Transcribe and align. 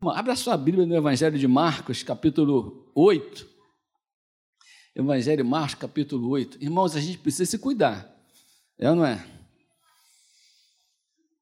Abra 0.00 0.36
sua 0.36 0.56
Bíblia 0.56 0.86
no 0.86 0.94
Evangelho 0.94 1.36
de 1.36 1.48
Marcos, 1.48 2.04
capítulo 2.04 2.88
8. 2.94 3.48
Evangelho 4.94 5.38
de 5.38 5.42
Marcos, 5.42 5.74
capítulo 5.74 6.28
8. 6.28 6.62
Irmãos, 6.62 6.94
a 6.94 7.00
gente 7.00 7.18
precisa 7.18 7.44
se 7.44 7.58
cuidar. 7.58 8.08
É 8.78 8.88
ou 8.88 8.94
não 8.94 9.04
é? 9.04 9.26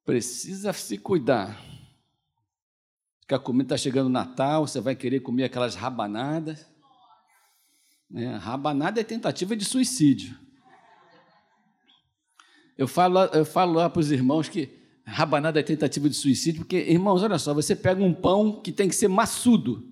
Precisa 0.06 0.72
se 0.72 0.96
cuidar. 0.96 1.62
Porque 3.20 3.34
a 3.34 3.38
comida 3.38 3.74
está 3.74 3.76
chegando 3.76 4.08
Natal, 4.08 4.66
você 4.66 4.80
vai 4.80 4.96
querer 4.96 5.20
comer 5.20 5.44
aquelas 5.44 5.74
rabanadas. 5.74 6.66
É, 8.14 8.36
rabanada 8.36 8.98
é 8.98 9.04
tentativa 9.04 9.54
de 9.54 9.66
suicídio. 9.66 10.34
Eu 12.78 12.88
falo, 12.88 13.18
eu 13.18 13.44
falo 13.44 13.74
lá 13.74 13.90
para 13.90 14.00
os 14.00 14.10
irmãos 14.10 14.48
que 14.48 14.85
rabanada 15.06 15.60
é 15.60 15.62
tentativa 15.62 16.08
de 16.08 16.16
suicídio, 16.16 16.62
porque, 16.62 16.76
irmãos, 16.76 17.22
olha 17.22 17.38
só, 17.38 17.54
você 17.54 17.76
pega 17.76 18.02
um 18.02 18.12
pão 18.12 18.60
que 18.60 18.72
tem 18.72 18.88
que 18.88 18.94
ser 18.94 19.08
maçudo, 19.08 19.88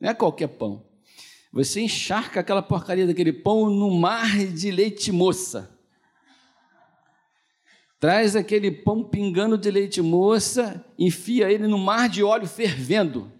não 0.00 0.10
é 0.10 0.14
qualquer 0.14 0.48
pão. 0.48 0.84
Você 1.52 1.80
encharca 1.80 2.40
aquela 2.40 2.62
porcaria 2.62 3.06
daquele 3.06 3.32
pão 3.32 3.68
no 3.70 3.90
mar 3.90 4.46
de 4.46 4.70
leite 4.70 5.10
moça. 5.10 5.76
Traz 7.98 8.34
aquele 8.34 8.70
pão 8.70 9.04
pingando 9.04 9.58
de 9.58 9.70
leite 9.70 10.00
moça, 10.00 10.84
enfia 10.98 11.50
ele 11.50 11.66
no 11.66 11.76
mar 11.76 12.08
de 12.08 12.22
óleo 12.22 12.46
fervendo. 12.46 13.30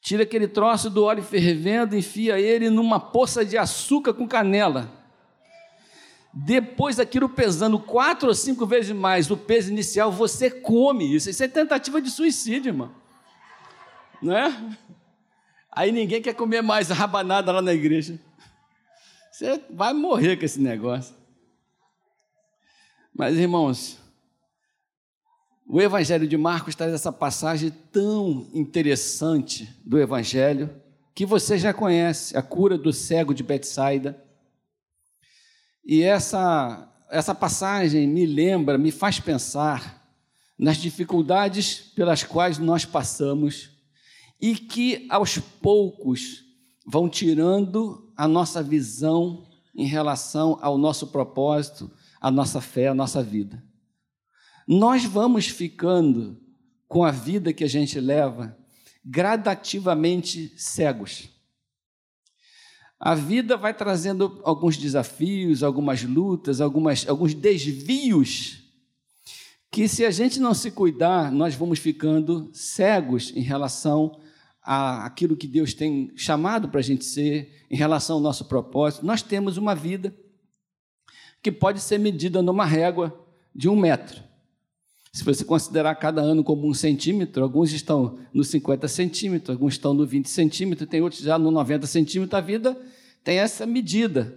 Tira 0.00 0.22
aquele 0.22 0.46
troço 0.46 0.88
do 0.88 1.02
óleo 1.02 1.22
fervendo, 1.22 1.96
enfia 1.96 2.38
ele 2.38 2.70
numa 2.70 3.00
poça 3.00 3.44
de 3.44 3.58
açúcar 3.58 4.14
com 4.14 4.28
canela 4.28 5.05
depois 6.38 6.96
daquilo 6.96 7.30
pesando 7.30 7.78
quatro 7.78 8.28
ou 8.28 8.34
cinco 8.34 8.66
vezes 8.66 8.94
mais 8.94 9.30
o 9.30 9.38
peso 9.38 9.72
inicial, 9.72 10.12
você 10.12 10.50
come 10.50 11.14
isso. 11.16 11.30
Isso 11.30 11.42
é 11.42 11.48
tentativa 11.48 11.98
de 11.98 12.10
suicídio, 12.10 12.68
irmão. 12.68 12.90
Não 14.20 14.36
é? 14.36 14.76
Aí 15.72 15.90
ninguém 15.90 16.20
quer 16.20 16.34
comer 16.34 16.60
mais 16.60 16.90
rabanada 16.90 17.50
lá 17.50 17.62
na 17.62 17.72
igreja. 17.72 18.20
Você 19.32 19.62
vai 19.70 19.94
morrer 19.94 20.36
com 20.36 20.44
esse 20.44 20.60
negócio. 20.60 21.14
Mas, 23.14 23.38
irmãos, 23.38 23.98
o 25.66 25.80
Evangelho 25.80 26.28
de 26.28 26.36
Marcos 26.36 26.74
traz 26.74 26.92
essa 26.92 27.10
passagem 27.10 27.70
tão 27.90 28.46
interessante 28.52 29.74
do 29.86 29.98
Evangelho 29.98 30.82
que 31.14 31.24
você 31.24 31.56
já 31.56 31.72
conhece, 31.72 32.36
a 32.36 32.42
cura 32.42 32.76
do 32.76 32.92
cego 32.92 33.32
de 33.32 33.42
Betsaida 33.42 34.25
e 35.86 36.02
essa, 36.02 36.92
essa 37.08 37.32
passagem 37.32 38.08
me 38.08 38.26
lembra, 38.26 38.76
me 38.76 38.90
faz 38.90 39.20
pensar 39.20 40.04
nas 40.58 40.78
dificuldades 40.78 41.92
pelas 41.94 42.24
quais 42.24 42.58
nós 42.58 42.84
passamos 42.84 43.70
e 44.40 44.56
que 44.56 45.06
aos 45.08 45.38
poucos 45.38 46.44
vão 46.84 47.08
tirando 47.08 48.12
a 48.16 48.26
nossa 48.26 48.62
visão 48.64 49.46
em 49.76 49.86
relação 49.86 50.58
ao 50.60 50.76
nosso 50.76 51.06
propósito, 51.08 51.88
a 52.20 52.32
nossa 52.32 52.60
fé, 52.60 52.88
a 52.88 52.94
nossa 52.94 53.22
vida. 53.22 53.62
Nós 54.66 55.04
vamos 55.04 55.46
ficando 55.46 56.40
com 56.88 57.04
a 57.04 57.12
vida 57.12 57.52
que 57.52 57.62
a 57.62 57.68
gente 57.68 58.00
leva 58.00 58.56
gradativamente 59.04 60.52
cegos. 60.56 61.28
A 62.98 63.14
vida 63.14 63.56
vai 63.56 63.74
trazendo 63.74 64.40
alguns 64.42 64.76
desafios, 64.76 65.62
algumas 65.62 66.02
lutas, 66.02 66.60
algumas, 66.60 67.06
alguns 67.06 67.34
desvios, 67.34 68.62
que 69.70 69.86
se 69.86 70.04
a 70.04 70.10
gente 70.10 70.40
não 70.40 70.54
se 70.54 70.70
cuidar, 70.70 71.30
nós 71.30 71.54
vamos 71.54 71.78
ficando 71.78 72.48
cegos 72.54 73.32
em 73.36 73.42
relação 73.42 74.18
àquilo 74.62 75.36
que 75.36 75.46
Deus 75.46 75.74
tem 75.74 76.10
chamado 76.16 76.68
para 76.68 76.80
a 76.80 76.82
gente 76.82 77.04
ser, 77.04 77.66
em 77.70 77.76
relação 77.76 78.16
ao 78.16 78.22
nosso 78.22 78.46
propósito. 78.46 79.04
Nós 79.04 79.20
temos 79.20 79.58
uma 79.58 79.74
vida 79.74 80.16
que 81.42 81.52
pode 81.52 81.80
ser 81.80 81.98
medida 81.98 82.40
numa 82.40 82.64
régua 82.64 83.14
de 83.54 83.68
um 83.68 83.76
metro. 83.76 84.22
Se 85.16 85.24
você 85.24 85.46
considerar 85.46 85.94
cada 85.94 86.20
ano 86.20 86.44
como 86.44 86.68
um 86.68 86.74
centímetro, 86.74 87.42
alguns 87.42 87.72
estão 87.72 88.18
no 88.34 88.44
50 88.44 88.86
centímetros, 88.86 89.48
alguns 89.48 89.72
estão 89.72 89.94
no 89.94 90.06
20 90.06 90.28
centímetros, 90.28 90.86
tem 90.90 91.00
outros 91.00 91.22
já 91.22 91.38
no 91.38 91.50
90 91.50 91.86
centímetros. 91.86 92.38
A 92.38 92.42
vida 92.42 92.78
tem 93.24 93.38
essa 93.38 93.64
medida. 93.64 94.36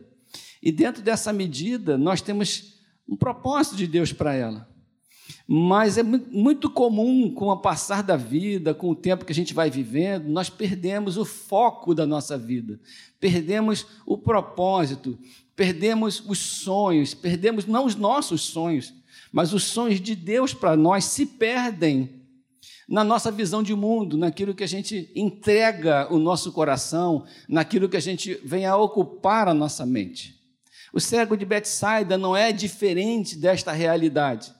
E 0.63 0.71
dentro 0.71 1.03
dessa 1.03 1.33
medida, 1.33 1.97
nós 1.97 2.21
temos 2.21 2.75
um 3.05 3.17
propósito 3.17 3.75
de 3.75 3.87
Deus 3.87 4.13
para 4.13 4.33
ela. 4.33 4.69
Mas 5.45 5.97
é 5.97 6.03
muito 6.03 6.69
comum, 6.69 7.29
com 7.33 7.49
o 7.49 7.57
passar 7.57 8.01
da 8.01 8.15
vida, 8.15 8.73
com 8.73 8.89
o 8.89 8.95
tempo 8.95 9.25
que 9.25 9.33
a 9.33 9.35
gente 9.35 9.53
vai 9.53 9.69
vivendo, 9.69 10.29
nós 10.29 10.49
perdemos 10.49 11.17
o 11.17 11.25
foco 11.25 11.93
da 11.93 12.07
nossa 12.07 12.37
vida, 12.37 12.79
perdemos 13.19 13.85
o 14.05 14.17
propósito, 14.17 15.19
perdemos 15.57 16.23
os 16.25 16.39
sonhos, 16.39 17.13
perdemos 17.13 17.65
não 17.65 17.85
os 17.85 17.97
nossos 17.97 18.43
sonhos, 18.43 18.93
mas 19.31 19.53
os 19.53 19.63
sonhos 19.63 20.01
de 20.01 20.15
Deus 20.15 20.53
para 20.53 20.75
nós 20.75 21.05
se 21.05 21.25
perdem 21.25 22.19
na 22.87 23.03
nossa 23.03 23.31
visão 23.31 23.61
de 23.61 23.75
mundo, 23.75 24.17
naquilo 24.17 24.55
que 24.55 24.63
a 24.63 24.67
gente 24.67 25.11
entrega 25.15 26.11
o 26.11 26.17
nosso 26.17 26.51
coração, 26.51 27.23
naquilo 27.47 27.87
que 27.87 27.97
a 27.97 28.01
gente 28.01 28.33
vem 28.43 28.65
a 28.65 28.75
ocupar 28.75 29.47
a 29.47 29.53
nossa 29.53 29.85
mente. 29.85 30.39
O 30.91 30.99
cego 30.99 31.37
de 31.37 31.45
Betsaida 31.45 32.17
não 32.17 32.35
é 32.35 32.51
diferente 32.51 33.35
desta 33.35 33.71
realidade. 33.71 34.51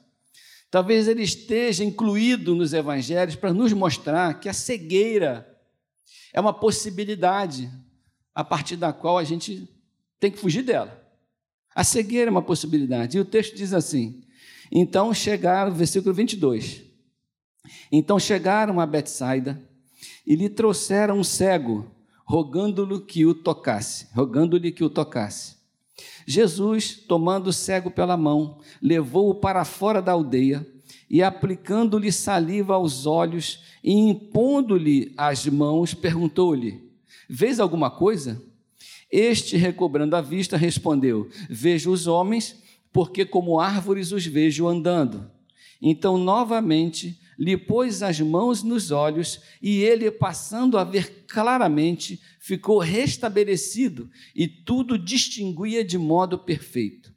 Talvez 0.70 1.08
ele 1.08 1.24
esteja 1.24 1.84
incluído 1.84 2.54
nos 2.54 2.74
evangelhos 2.74 3.36
para 3.36 3.52
nos 3.52 3.74
mostrar 3.74 4.40
que 4.40 4.48
a 4.48 4.54
cegueira 4.54 5.58
é 6.32 6.40
uma 6.40 6.54
possibilidade 6.54 7.72
a 8.36 8.44
partir 8.44 8.76
da 8.76 8.94
qual 8.94 9.18
a 9.18 9.24
gente 9.24 9.68
tem 10.20 10.30
que 10.30 10.38
fugir 10.38 10.62
dela. 10.62 11.04
A 11.74 11.84
cegueira 11.84 12.30
é 12.30 12.32
uma 12.32 12.44
possibilidade. 12.44 13.18
E 13.18 13.20
o 13.20 13.26
texto 13.26 13.56
diz 13.56 13.74
assim: 13.74 14.22
então 14.72 15.14
chegaram, 15.14 15.74
versículo 15.74 16.14
22. 16.14 16.84
Então 17.92 18.20
chegaram 18.20 18.80
a 18.80 18.86
Betsaida 18.86 19.62
e 20.26 20.36
lhe 20.36 20.50
trouxeram 20.50 21.20
um 21.20 21.24
cego, 21.24 21.90
rogando-lhe 22.26 23.00
que 23.02 23.26
o 23.26 23.34
tocasse, 23.34 24.08
rogando-lhe 24.14 24.72
que 24.72 24.84
o 24.84 24.90
tocasse. 24.90 25.58
Jesus, 26.26 26.94
tomando 27.08 27.48
o 27.48 27.54
cego 27.54 27.90
pela 27.90 28.16
mão, 28.16 28.60
levou-o 28.82 29.36
para 29.36 29.66
fora 29.66 30.02
da 30.02 30.12
aldeia 30.12 30.66
e, 31.10 31.24
aplicando-lhe 31.24 32.12
saliva 32.12 32.76
aos 32.76 33.06
olhos 33.06 33.64
e 33.84 33.92
impondo-lhe 33.92 35.14
as 35.18 35.48
mãos, 35.48 35.94
perguntou-lhe: 35.94 36.90
Vês 37.28 37.60
alguma 37.60 37.90
coisa? 37.90 38.42
Este, 39.12 39.58
recobrando 39.58 40.16
a 40.16 40.22
vista, 40.22 40.56
respondeu: 40.56 41.28
Vejo 41.50 41.92
os 41.92 42.06
homens 42.06 42.62
porque 42.92 43.26
como 43.26 43.60
árvores 43.60 44.12
os 44.12 44.26
vejo 44.26 44.68
andando. 44.68 45.30
Então, 45.82 46.18
novamente, 46.18 47.20
lhe 47.38 47.56
pôs 47.56 48.04
as 48.04 48.20
mãos 48.20 48.64
nos 48.64 48.92
olhos, 48.92 49.42
e 49.62 49.82
ele, 49.82 50.12
passando 50.12 50.78
a 50.78 50.84
ver 50.84 51.26
claramente, 51.26 52.22
ficou 52.40 52.80
restabelecido 52.80 54.10
e 54.36 54.48
tudo 54.48 54.98
distinguia 54.98 55.84
de 55.86 55.98
modo 55.98 56.38
perfeito. 56.38 57.14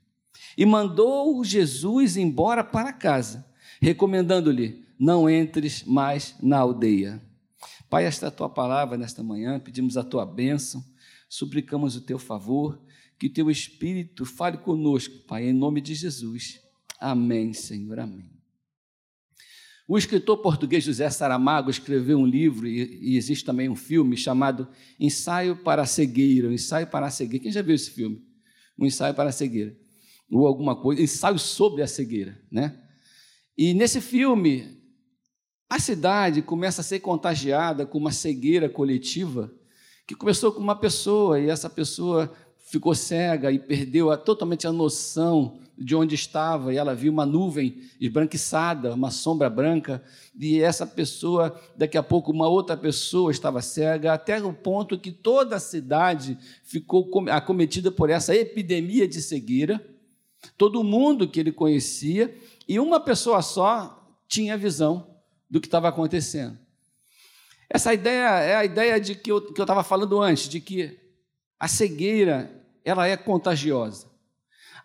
E 0.57 0.65
mandou 0.65 1.43
Jesus 1.45 2.17
embora 2.17 2.63
para 2.63 2.93
casa, 2.93 3.45
recomendando-lhe: 3.81 4.85
Não 4.99 5.29
entres 5.29 5.83
mais 5.83 6.37
na 6.41 6.59
aldeia. 6.59 7.21
Pai, 7.91 8.05
esta 8.05 8.27
é 8.27 8.29
a 8.29 8.33
tua 8.33 8.49
palavra 8.49 8.97
nesta 8.97 9.23
manhã, 9.23 9.59
pedimos 9.59 9.97
a 9.97 10.05
tua 10.05 10.25
bênção, 10.25 10.85
suplicamos 11.29 11.97
o 11.97 12.01
teu 12.01 12.19
favor 12.19 12.81
que 13.23 13.29
teu 13.29 13.49
Espírito 13.49 14.25
fale 14.25 14.59
conosco, 14.59 15.17
Pai, 15.29 15.49
em 15.49 15.53
nome 15.53 15.81
de 15.81 15.95
Jesus. 15.95 16.61
Amém, 16.99 17.53
Senhor, 17.53 18.01
amém. 18.01 18.33
O 19.87 19.97
escritor 19.97 20.39
português 20.39 20.83
José 20.83 21.09
Saramago 21.09 21.71
escreveu 21.71 22.19
um 22.19 22.27
livro, 22.27 22.67
e, 22.67 23.15
existe 23.17 23.45
também 23.45 23.69
um 23.69 23.77
filme 23.77 24.17
chamado 24.17 24.67
Ensaio 24.99 25.55
para 25.55 25.83
a 25.83 25.87
Cegueira. 25.87 26.49
Um 26.49 26.53
ensaio 26.53 26.89
para 26.89 27.07
a 27.07 27.11
Cegueira. 27.11 27.45
Quem 27.45 27.53
já 27.53 27.63
viu 27.63 27.77
esse 27.77 27.93
filme? 27.93 28.21
Um 28.77 28.87
ensaio 28.87 29.15
para 29.15 29.29
a 29.29 29.33
cegueira. 29.33 29.73
Ou 30.29 30.45
alguma 30.45 30.75
coisa, 30.75 31.01
ensaio 31.01 31.39
sobre 31.39 31.81
a 31.81 31.87
cegueira, 31.87 32.43
né? 32.51 32.77
E 33.57 33.73
nesse 33.73 34.01
filme, 34.01 34.83
a 35.71 35.79
cidade 35.79 36.43
começa 36.43 36.81
a 36.81 36.85
ser 36.85 36.99
contagiada 36.99 37.87
com 37.87 37.99
uma 37.99 38.11
cegueira 38.11 38.69
coletiva, 38.69 39.55
que 40.09 40.17
começou 40.17 40.51
com 40.51 40.61
uma 40.61 40.75
pessoa, 40.75 41.39
e 41.39 41.49
essa 41.49 41.71
pessoa 41.71 42.35
ficou 42.63 42.95
cega 42.95 43.51
e 43.51 43.59
perdeu 43.59 44.11
a, 44.11 44.17
totalmente 44.17 44.67
a 44.67 44.73
noção 44.73 45.61
de 45.77 45.97
onde 45.97 46.15
estava, 46.15 46.73
e 46.73 46.77
ela 46.77 46.95
viu 46.95 47.13
uma 47.13 47.27
nuvem 47.27 47.83
esbranquiçada, 48.01 48.95
uma 48.95 49.11
sombra 49.11 49.51
branca, 49.51 50.03
e 50.39 50.61
essa 50.61 50.87
pessoa, 50.87 51.59
daqui 51.77 51.99
a 51.99 52.03
pouco, 52.03 52.31
uma 52.31 52.49
outra 52.49 52.77
pessoa 52.77 53.31
estava 53.31 53.61
cega, 53.61 54.13
até 54.13 54.43
o 54.43 54.53
ponto 54.53 54.99
que 54.99 55.11
toda 55.11 55.57
a 55.57 55.61
cidade 55.61 56.39
ficou 56.63 57.09
acometida 57.31 57.91
por 57.91 58.11
essa 58.11 58.35
epidemia 58.35 59.09
de 59.09 59.21
cegueira, 59.21 59.85
todo 60.57 60.85
mundo 60.85 61.29
que 61.29 61.41
ele 61.41 61.53
conhecia, 61.53 62.35
e 62.69 62.79
uma 62.79 63.01
pessoa 63.01 63.43
só 63.43 64.07
tinha 64.29 64.57
visão 64.57 65.17
do 65.51 65.61
que 65.61 65.67
estava 65.67 65.89
acontecendo. 65.89 66.59
Essa 67.69 67.93
ideia 67.95 68.29
é 68.41 68.57
a 68.57 68.65
ideia 68.65 69.01
de 69.01 69.15
que 69.15 69.33
eu 69.33 69.39
estava 69.39 69.83
falando 69.83 70.21
antes, 70.21 70.49
de 70.49 70.61
que 70.61 71.02
a 71.63 71.69
cegueira 71.69 72.51
ela 72.85 73.07
é 73.07 73.17
contagiosa. 73.17 74.09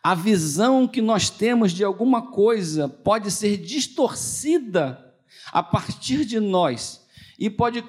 A 0.03 0.13
visão 0.13 0.87
que 0.87 1.01
nós 1.01 1.27
temos 1.27 1.71
de 1.71 1.83
alguma 1.83 2.27
coisa 2.31 2.87
pode 2.87 3.31
ser 3.31 3.57
distorcida 3.57 5.11
a 5.51 5.63
partir 5.63 6.23
de 6.23 6.39
nós 6.39 7.06
e 7.37 7.49
pode 7.49 7.83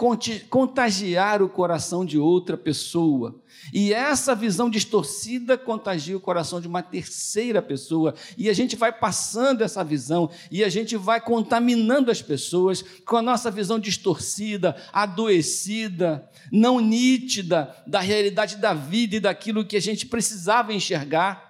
contagiar 0.51 1.43
o 1.43 1.49
coração 1.49 2.05
de 2.05 2.19
outra 2.19 2.57
pessoa. 2.57 3.41
E 3.73 3.93
essa 3.93 4.35
visão 4.35 4.69
distorcida 4.69 5.57
contagia 5.57 6.17
o 6.17 6.21
coração 6.21 6.61
de 6.61 6.69
uma 6.69 6.83
terceira 6.83 7.63
pessoa. 7.63 8.15
E 8.37 8.49
a 8.49 8.53
gente 8.53 8.77
vai 8.77 8.93
passando 8.93 9.63
essa 9.63 9.83
visão 9.83 10.31
e 10.51 10.63
a 10.63 10.69
gente 10.69 10.97
vai 10.97 11.21
contaminando 11.21 12.11
as 12.11 12.21
pessoas 12.21 12.85
com 13.05 13.17
a 13.17 13.23
nossa 13.23 13.51
visão 13.51 13.79
distorcida, 13.79 14.77
adoecida, 14.93 16.29
não 16.53 16.81
nítida 16.81 17.75
da 17.87 18.01
realidade 18.01 18.57
da 18.57 18.75
vida 18.75 19.17
e 19.17 19.21
daquilo 19.21 19.65
que 19.65 19.77
a 19.77 19.81
gente 19.81 20.07
precisava 20.07 20.73
enxergar. 20.73 21.48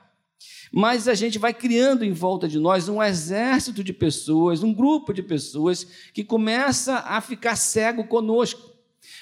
Mas 0.72 1.08
a 1.08 1.14
gente 1.14 1.38
vai 1.38 1.54
criando 1.54 2.04
em 2.04 2.12
volta 2.12 2.46
de 2.46 2.58
nós 2.58 2.88
um 2.88 3.02
exército 3.02 3.82
de 3.82 3.92
pessoas, 3.92 4.62
um 4.62 4.72
grupo 4.72 5.12
de 5.12 5.22
pessoas 5.22 5.86
que 6.12 6.22
começa 6.22 6.96
a 7.06 7.20
ficar 7.20 7.56
cego 7.56 8.04
conosco. 8.04 8.76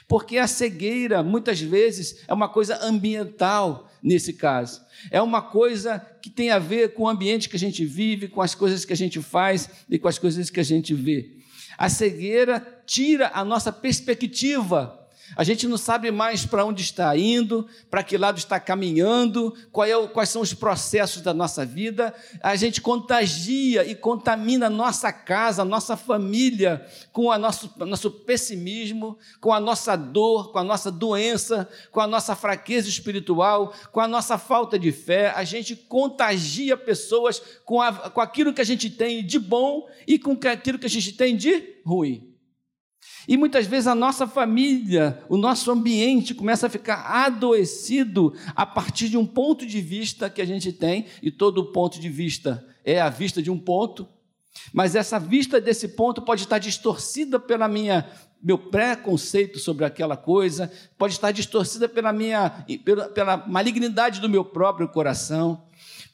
Porque 0.09 0.39
a 0.39 0.47
cegueira, 0.47 1.23
muitas 1.23 1.61
vezes, 1.61 2.25
é 2.27 2.35
uma 2.35 2.49
coisa 2.49 2.85
ambiental 2.85 3.91
nesse 4.03 4.33
caso. 4.33 4.81
É 5.11 5.21
uma 5.21 5.43
coisa 5.43 5.99
que 6.21 6.31
tem 6.31 6.51
a 6.51 6.59
ver 6.59 6.95
com 6.95 7.05
o 7.05 7.09
ambiente 7.09 7.49
que 7.49 7.57
a 7.57 7.59
gente 7.59 7.85
vive, 7.85 8.29
com 8.29 8.41
as 8.41 8.55
coisas 8.55 8.85
que 8.85 8.93
a 8.93 8.97
gente 8.97 9.21
faz 9.21 9.69
e 9.91 9.99
com 9.99 10.09
as 10.09 10.19
coisas 10.19 10.51
que 10.51 10.61
a 10.61 10.65
gente 10.65 10.95
vê. 10.95 11.37
A 11.77 11.89
cegueira 11.89 12.65
tira 12.87 13.31
a 13.35 13.45
nossa 13.45 13.73
perspectiva 13.73 15.06
a 15.35 15.43
gente 15.43 15.67
não 15.67 15.77
sabe 15.77 16.11
mais 16.11 16.47
para 16.47 16.65
onde 16.65 16.83
está 16.83 17.17
indo, 17.17 17.67
para 17.91 18.03
que 18.03 18.17
lado 18.17 18.39
está 18.39 18.61
caminhando, 18.61 19.55
é 19.85 20.07
quais 20.09 20.29
são 20.29 20.43
os 20.43 20.55
processos 20.55 21.23
da 21.23 21.35
nossa 21.35 21.65
vida. 21.65 22.15
A 22.43 22.55
gente 22.55 22.81
contagia 22.81 23.85
e 23.85 23.95
contamina 23.95 24.67
a 24.67 24.71
nossa 24.71 25.13
casa, 25.13 25.63
a 25.63 25.65
nossa 25.65 25.97
família 25.97 26.87
com 27.13 27.27
o 27.27 27.39
nosso, 27.39 27.73
nosso 27.79 28.11
pessimismo, 28.11 29.19
com 29.41 29.53
a 29.53 29.59
nossa 29.59 29.97
dor, 29.97 30.53
com 30.53 30.59
a 30.59 30.65
nossa 30.65 30.91
doença, 30.91 31.69
com 31.91 32.01
a 32.01 32.07
nossa 32.07 32.37
fraqueza 32.37 32.89
espiritual, 32.89 33.73
com 33.91 34.01
a 34.01 34.09
nossa 34.09 34.39
falta 34.39 34.79
de 34.79 34.93
fé. 34.93 35.31
A 35.35 35.45
gente 35.45 35.75
contagia 35.75 36.77
pessoas 36.77 37.43
com, 37.65 37.81
a, 37.81 37.93
com 38.11 38.21
aquilo 38.21 38.53
que 38.53 38.61
a 38.61 38.65
gente 38.65 38.91
tem 38.91 39.25
de 39.25 39.39
bom 39.39 39.89
e 40.07 40.19
com 40.19 40.39
aquilo 40.49 40.79
que 40.79 40.87
a 40.87 40.91
gente 40.91 41.13
tem 41.13 41.37
de 41.37 41.81
ruim. 41.85 42.36
E 43.29 43.37
muitas 43.37 43.67
vezes 43.67 43.87
a 43.87 43.95
nossa 43.95 44.27
família, 44.27 45.23
o 45.29 45.37
nosso 45.37 45.71
ambiente 45.71 46.35
começa 46.35 46.67
a 46.67 46.71
ficar 46.71 47.03
adoecido 47.27 48.33
a 48.55 48.65
partir 48.65 49.09
de 49.09 49.17
um 49.17 49.27
ponto 49.27 49.67
de 49.67 49.81
vista 49.81 50.31
que 50.31 50.41
a 50.41 50.45
gente 50.45 50.73
tem, 50.73 51.07
e 51.21 51.31
todo 51.31 51.73
ponto 51.73 51.99
de 51.99 52.09
vista 52.09 52.65
é 52.85 53.01
a 53.01 53.09
vista 53.09 53.43
de 53.43 53.51
um 53.51 53.59
ponto, 53.59 54.09
mas 54.73 54.95
essa 54.95 55.19
vista 55.19 55.61
desse 55.61 55.89
ponto 55.89 56.23
pode 56.23 56.43
estar 56.43 56.59
distorcida 56.59 57.39
pela 57.39 57.69
minha 57.69 58.07
meu 58.43 58.59
preconceito 58.59 59.59
sobre 59.59 59.85
aquela 59.85 60.17
coisa, 60.17 60.71
pode 60.97 61.15
estar 61.15 61.33
distorcida 61.33 61.89
pela 61.89 62.13
minha 62.13 62.65
pela, 62.85 63.09
pela 63.09 63.37
malignidade 63.39 64.21
do 64.21 64.29
meu 64.29 64.45
próprio 64.45 64.89
coração, 64.89 65.65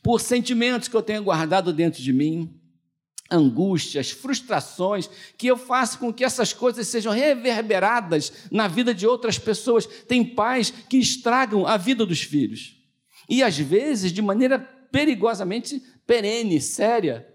por 0.03 0.21
sentimentos 0.21 0.89
que 0.89 0.97
eu 0.97 1.03
tenho 1.03 1.23
guardado 1.23 1.73
dentro 1.73 2.01
de 2.01 2.13
mim 2.13 2.62
angústias, 3.33 4.11
frustrações, 4.11 5.09
que 5.37 5.47
eu 5.47 5.57
faço 5.57 5.99
com 5.99 6.13
que 6.13 6.25
essas 6.25 6.53
coisas 6.53 6.87
sejam 6.87 7.13
reverberadas 7.13 8.33
na 8.51 8.69
vida 8.69 8.95
de 8.95 9.07
outras 9.07 9.39
pessoas. 9.39 9.87
Tem 9.87 10.25
pais 10.25 10.71
que 10.89 10.99
estragam 10.99 11.67
a 11.67 11.77
vida 11.77 12.05
dos 12.05 12.23
filhos. 12.23 12.77
E 13.29 13.43
às 13.43 13.57
vezes, 13.57 14.13
de 14.13 14.21
maneira 14.21 14.59
perigosamente 14.59 15.83
perene, 16.07 16.61
séria. 16.61 17.27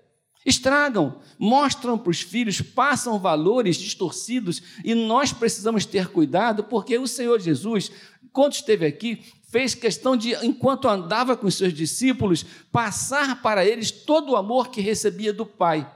Estragam, 0.46 1.20
mostram 1.38 1.98
para 1.98 2.12
os 2.12 2.22
filhos, 2.22 2.62
passam 2.62 3.20
valores 3.20 3.76
distorcidos 3.76 4.62
e 4.84 4.96
nós 4.96 5.34
precisamos 5.34 5.86
ter 5.86 6.08
cuidado, 6.08 6.64
porque 6.64 6.98
o 6.98 7.08
Senhor 7.08 7.40
Jesus, 7.42 7.92
quando 8.32 8.54
esteve 8.54 8.86
aqui, 8.86 9.22
fez 9.48 9.74
questão 9.74 10.16
de, 10.16 10.34
enquanto 10.46 10.88
andava 10.88 11.36
com 11.36 11.48
os 11.48 11.56
seus 11.56 11.74
discípulos, 11.74 12.46
passar 12.72 13.42
para 13.42 13.66
eles 13.66 13.92
todo 13.92 14.32
o 14.32 14.36
amor 14.36 14.70
que 14.70 14.82
recebia 14.82 15.34
do 15.34 15.46
Pai. 15.46 15.90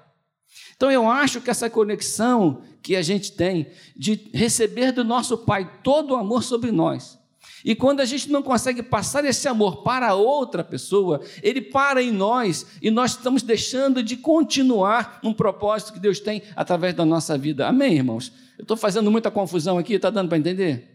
Então 0.76 0.92
eu 0.92 1.08
acho 1.08 1.42
que 1.42 1.50
essa 1.50 1.70
conexão 1.70 2.62
que 2.82 2.96
a 2.96 3.02
gente 3.02 3.34
tem 3.34 3.68
de 3.96 4.30
receber 4.34 4.92
do 4.92 5.04
nosso 5.04 5.38
Pai 5.38 5.80
todo 5.84 6.12
o 6.12 6.16
amor 6.16 6.44
sobre 6.44 6.72
nós. 6.72 7.20
E 7.64 7.76
quando 7.76 8.00
a 8.00 8.06
gente 8.06 8.32
não 8.32 8.42
consegue 8.42 8.82
passar 8.82 9.24
esse 9.26 9.48
amor 9.48 9.84
para 9.84 10.16
outra 10.16 10.64
pessoa, 10.64 11.22
ele 11.44 11.62
para 11.62 12.02
em 12.02 12.12
nós 12.12 12.66
e 12.82 12.90
nós 12.90 13.12
estamos 13.12 13.44
deixando 13.44 14.02
de 14.02 14.18
continuar 14.18 15.20
um 15.24 15.34
propósito 15.34 15.94
que 15.94 16.00
Deus 16.00 16.20
tem 16.20 16.42
através 16.56 16.96
da 16.96 17.06
nossa 17.06 17.38
vida. 17.38 17.68
Amém, 17.68 17.96
irmãos? 17.96 18.32
Eu 18.58 18.64
estou 18.64 18.78
fazendo 18.78 19.12
muita 19.12 19.30
confusão 19.30 19.78
aqui, 19.78 19.94
está 19.94 20.10
dando 20.10 20.30
para 20.30 20.38
entender? 20.38 20.91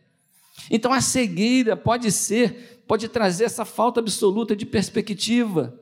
Então 0.70 0.92
a 0.92 1.00
cegueira 1.00 1.76
pode 1.76 2.10
ser, 2.10 2.82
pode 2.86 3.08
trazer 3.08 3.44
essa 3.44 3.64
falta 3.64 4.00
absoluta 4.00 4.56
de 4.56 4.66
perspectiva. 4.66 5.78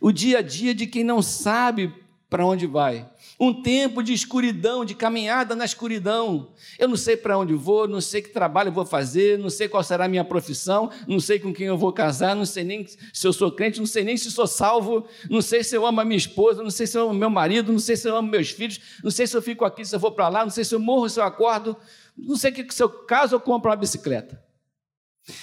O 0.00 0.12
dia 0.12 0.38
a 0.38 0.42
dia 0.42 0.74
de 0.74 0.86
quem 0.86 1.04
não 1.04 1.22
sabe 1.22 1.92
para 2.28 2.44
onde 2.44 2.66
vai. 2.66 3.08
Um 3.38 3.62
tempo 3.62 4.02
de 4.02 4.12
escuridão, 4.12 4.84
de 4.84 4.94
caminhada 4.94 5.54
na 5.54 5.64
escuridão. 5.64 6.52
Eu 6.78 6.88
não 6.88 6.96
sei 6.96 7.16
para 7.16 7.38
onde 7.38 7.54
vou, 7.54 7.86
não 7.86 8.00
sei 8.00 8.22
que 8.22 8.30
trabalho 8.30 8.72
vou 8.72 8.84
fazer, 8.84 9.38
não 9.38 9.48
sei 9.48 9.68
qual 9.68 9.82
será 9.84 10.06
a 10.06 10.08
minha 10.08 10.24
profissão, 10.24 10.90
não 11.06 11.20
sei 11.20 11.38
com 11.38 11.52
quem 11.52 11.66
eu 11.66 11.78
vou 11.78 11.92
casar, 11.92 12.34
não 12.34 12.44
sei 12.44 12.64
nem 12.64 12.86
se 12.86 13.26
eu 13.26 13.32
sou 13.32 13.52
crente, 13.52 13.78
não 13.78 13.86
sei 13.86 14.02
nem 14.02 14.16
se 14.16 14.30
sou 14.30 14.46
salvo, 14.46 15.06
não 15.30 15.40
sei 15.40 15.62
se 15.62 15.76
eu 15.76 15.86
amo 15.86 16.00
a 16.00 16.04
minha 16.04 16.16
esposa, 16.18 16.62
não 16.62 16.70
sei 16.70 16.86
se 16.86 16.98
eu 16.98 17.04
amo 17.04 17.14
meu 17.14 17.30
marido, 17.30 17.72
não 17.72 17.78
sei 17.78 17.96
se 17.96 18.08
eu 18.08 18.16
amo 18.16 18.28
meus 18.28 18.50
filhos, 18.50 18.80
não 19.02 19.10
sei 19.12 19.26
se 19.26 19.36
eu 19.36 19.42
fico 19.42 19.64
aqui, 19.64 19.84
se 19.84 19.94
eu 19.94 20.00
vou 20.00 20.10
para 20.10 20.28
lá, 20.28 20.42
não 20.42 20.50
sei 20.50 20.64
se 20.64 20.74
eu 20.74 20.80
morro, 20.80 21.08
se 21.08 21.20
eu 21.20 21.24
acordo 21.24 21.76
não 22.16 22.36
sei 22.36 22.50
o 22.50 22.54
que 22.54 22.74
seu 22.74 22.88
caso, 22.88 23.34
eu 23.34 23.40
compro 23.40 23.70
uma 23.70 23.76
bicicleta. 23.76 24.42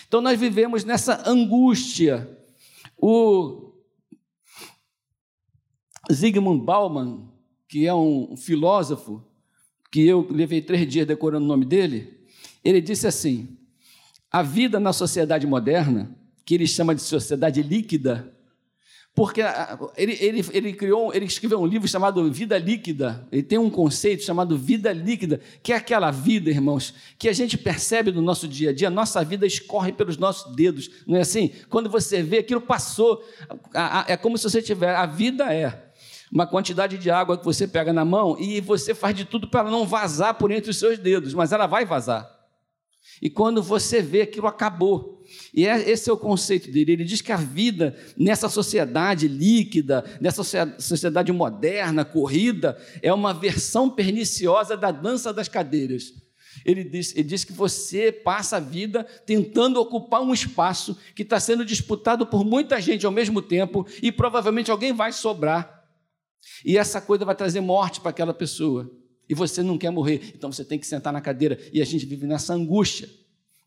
Então 0.08 0.22
nós 0.22 0.40
vivemos 0.40 0.84
nessa 0.84 1.28
angústia. 1.30 2.38
O 2.98 3.74
Zygmunt 6.12 6.64
Bauman, 6.64 7.32
que 7.68 7.88
é 7.88 7.94
um 7.94 8.36
filósofo, 8.38 9.26
que 9.92 10.08
eu 10.08 10.28
levei 10.30 10.62
três 10.62 10.88
dias 10.88 11.08
decorando 11.08 11.46
o 11.46 11.48
nome 11.48 11.66
dele, 11.66 12.26
ele 12.64 12.80
disse 12.80 13.08
assim: 13.08 13.58
a 14.32 14.42
vida 14.42 14.80
na 14.80 14.94
sociedade 14.94 15.46
moderna, 15.48 16.16
que 16.46 16.56
ele 16.56 16.68
chama 16.68 16.96
de 16.96 17.02
sociedade 17.02 17.62
líquida, 17.62 18.34
porque 19.14 19.42
ele, 19.98 20.18
ele, 20.22 20.46
ele 20.54 20.74
criou, 20.74 21.14
ele 21.14 21.26
escreveu 21.26 21.60
um 21.60 21.66
livro 21.66 21.88
chamado 21.88 22.32
Vida 22.32 22.58
Líquida. 22.58 23.28
Ele 23.30 23.44
tem 23.44 23.58
um 23.58 23.70
conceito 23.70 24.24
chamado 24.24 24.58
vida 24.58 24.94
líquida, 24.94 25.42
que 25.62 25.74
é 25.74 25.76
aquela 25.76 26.12
vida, 26.12 26.50
irmãos, 26.50 26.94
que 27.20 27.28
a 27.28 27.34
gente 27.34 27.58
percebe 27.58 28.12
no 28.12 28.22
nosso 28.22 28.48
dia 28.48 28.70
a 28.70 28.74
dia, 28.74 28.90
nossa 28.90 29.24
vida 29.24 29.46
escorre 29.46 29.92
pelos 29.92 30.18
nossos 30.18 30.56
dedos, 30.56 30.90
não 31.06 31.18
é 31.18 31.22
assim? 31.22 31.52
Quando 31.70 31.90
você 31.90 32.24
vê 32.24 32.38
aquilo 32.38 32.62
passou, 32.62 33.22
é 34.08 34.16
como 34.16 34.38
se 34.38 34.46
você 34.46 34.62
tiver, 34.62 34.96
a 34.96 35.06
vida 35.06 35.54
é 35.54 35.92
uma 36.32 36.48
quantidade 36.48 36.98
de 36.98 37.12
água 37.12 37.38
que 37.38 37.44
você 37.44 37.68
pega 37.68 37.92
na 37.92 38.06
mão 38.06 38.38
e 38.40 38.62
você 38.62 38.96
faz 38.96 39.14
de 39.14 39.26
tudo 39.26 39.50
para 39.50 39.70
não 39.70 39.86
vazar 39.86 40.36
por 40.36 40.52
entre 40.52 40.72
os 40.72 40.80
seus 40.80 40.98
dedos, 40.98 41.34
mas 41.34 41.52
ela 41.52 41.68
vai 41.68 41.84
vazar. 41.84 42.42
E 43.22 43.30
quando 43.30 43.62
você 43.62 44.02
vê 44.02 44.22
aquilo 44.22 44.48
acabou. 44.48 45.21
E 45.54 45.66
é, 45.68 45.90
esse 45.90 46.10
é 46.10 46.14
o 46.14 46.18
conceito 46.18 46.72
dele. 46.72 46.94
Ele 46.94 47.04
diz 47.04 47.22
que 47.22 47.32
a 47.32 47.38
vida 47.38 47.96
nessa 48.18 48.50
sociedade 48.50 49.28
líquida, 49.28 50.04
nessa 50.20 50.44
sociedade 50.80 51.32
moderna, 51.32 52.06
corrida, 52.06 52.78
é 53.02 53.14
uma 53.14 53.34
versão 53.34 53.90
perniciosa 53.90 54.78
da 54.78 54.92
dança 54.92 55.34
das 55.34 55.48
cadeiras. 55.48 56.14
Ele 56.66 56.84
diz, 56.84 57.16
ele 57.16 57.24
diz 57.24 57.44
que 57.44 57.54
você 57.54 58.12
passa 58.12 58.58
a 58.58 58.60
vida 58.60 59.04
tentando 59.26 59.80
ocupar 59.80 60.22
um 60.22 60.34
espaço 60.34 60.98
que 61.16 61.24
está 61.24 61.40
sendo 61.40 61.66
disputado 61.66 62.26
por 62.26 62.44
muita 62.44 62.80
gente 62.80 63.06
ao 63.06 63.12
mesmo 63.12 63.42
tempo 63.42 63.86
e 64.02 64.12
provavelmente 64.12 64.70
alguém 64.70 64.94
vai 64.94 65.12
sobrar. 65.12 65.82
E 66.66 66.78
essa 66.78 67.00
coisa 67.02 67.26
vai 67.26 67.36
trazer 67.36 67.62
morte 67.62 68.00
para 68.00 68.10
aquela 68.10 68.34
pessoa. 68.34 68.90
E 69.30 69.34
você 69.34 69.64
não 69.64 69.78
quer 69.78 69.92
morrer, 69.92 70.34
então 70.36 70.52
você 70.52 70.66
tem 70.66 70.78
que 70.78 70.86
sentar 70.86 71.14
na 71.14 71.22
cadeira. 71.22 71.58
E 71.72 71.82
a 71.82 71.86
gente 71.86 72.06
vive 72.06 72.28
nessa 72.28 72.54
angústia. 72.54 73.10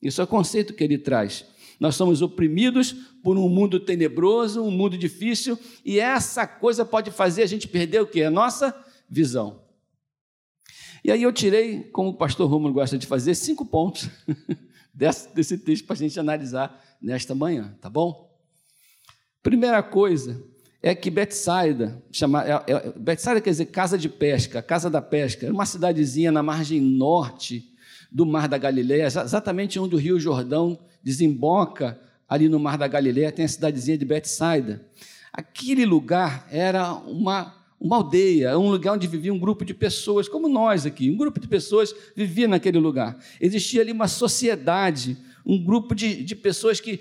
Isso 0.03 0.21
é 0.21 0.25
o 0.25 0.27
conceito 0.27 0.75
que 0.75 0.85
ele 0.85 0.99
traz. 0.99 1.47
Nós 1.79 1.97
somos 1.97 2.23
oprimidos 2.23 2.93
por 3.23 3.37
um 3.37 3.49
mundo 3.49 3.81
tenebroso, 3.81 4.63
um 4.63 4.71
mundo 4.71 4.97
difícil, 4.97 5.59
e 5.85 5.99
essa 5.99 6.47
coisa 6.47 6.85
pode 6.85 7.11
fazer 7.11 7.43
a 7.43 7.47
gente 7.47 7.67
perder 7.69 8.01
o 8.01 8.07
que? 8.07 8.23
A 8.23 8.31
nossa 8.31 8.75
visão. 9.09 9.63
E 11.05 11.13
aí 11.13 11.23
eu 11.23 11.33
tirei, 11.33 11.83
como 11.85 12.11
o 12.11 12.17
pastor 12.17 12.49
Romulo 12.49 12.73
gosta 12.73 12.97
de 12.97 13.07
fazer, 13.07 13.35
cinco 13.35 13.67
pontos 13.67 14.09
desse, 14.95 15.35
desse 15.35 15.59
texto 15.59 15.85
para 15.85 15.95
a 15.95 15.99
gente 15.99 16.19
analisar 16.19 16.83
nesta 17.01 17.35
manhã, 17.35 17.77
tá 17.81 17.91
bom? 17.91 18.33
Primeira 19.43 19.83
coisa 19.83 20.43
é 20.83 20.95
que 20.95 21.11
Betsaida, 21.11 22.03
chama, 22.11 22.45
é, 22.45 22.63
é, 22.67 22.93
Betsaida 22.99 23.41
quer 23.41 23.51
dizer 23.51 23.67
casa 23.67 23.99
de 23.99 24.09
pesca, 24.09 24.63
casa 24.63 24.89
da 24.89 25.03
pesca, 25.03 25.47
é 25.47 25.51
uma 25.51 25.67
cidadezinha 25.67 26.33
na 26.33 26.43
margem 26.43 26.81
norte 26.81 27.75
do 28.11 28.25
Mar 28.25 28.49
da 28.49 28.57
Galileia, 28.57 29.07
exatamente 29.07 29.79
onde 29.79 29.95
o 29.95 29.99
Rio 29.99 30.21
Jordão 30.21 30.79
desemboca 31.05 32.01
ali 32.27 32.49
no 32.49 32.59
Mar 32.59 32.79
da 32.79 32.89
Galileia, 32.89 33.31
tem 33.31 33.45
a 33.45 33.49
cidadezinha 33.49 33.99
de 33.99 34.05
Betsaida. 34.05 34.85
Aquele 35.33 35.85
lugar 35.85 36.49
era 36.51 36.95
uma, 36.95 37.55
uma 37.79 37.97
aldeia, 37.97 38.59
um 38.59 38.71
lugar 38.71 38.95
onde 38.95 39.07
vivia 39.07 39.33
um 39.33 39.39
grupo 39.39 39.65
de 39.65 39.75
pessoas, 39.75 40.29
como 40.29 40.49
nós 40.49 40.87
aqui, 40.87 41.11
um 41.11 41.17
grupo 41.17 41.39
de 41.39 41.47
pessoas 41.47 41.95
vivia 42.17 42.49
naquele 42.49 42.79
lugar. 42.79 43.19
Existia 43.41 43.83
ali 43.83 43.93
uma 43.93 44.09
sociedade, 44.09 45.19
um 45.45 45.63
grupo 45.63 45.95
de, 45.95 46.23
de 46.23 46.35
pessoas 46.35 46.81
que, 46.81 46.99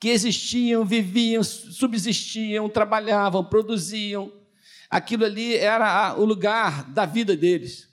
que 0.00 0.08
existiam, 0.08 0.84
viviam, 0.84 1.44
subsistiam, 1.44 2.68
trabalhavam, 2.68 3.44
produziam. 3.44 4.32
Aquilo 4.90 5.24
ali 5.24 5.56
era 5.56 6.14
o 6.18 6.24
lugar 6.24 6.90
da 6.90 7.06
vida 7.06 7.36
deles. 7.36 7.88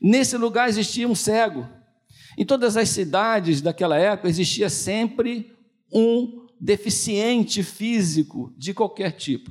Nesse 0.00 0.36
lugar 0.36 0.68
existia 0.68 1.08
um 1.08 1.14
cego. 1.14 1.68
Em 2.38 2.44
todas 2.44 2.76
as 2.76 2.90
cidades 2.90 3.60
daquela 3.60 3.98
época 3.98 4.28
existia 4.28 4.70
sempre 4.70 5.52
um 5.92 6.46
deficiente 6.60 7.64
físico 7.64 8.54
de 8.56 8.72
qualquer 8.72 9.10
tipo. 9.10 9.50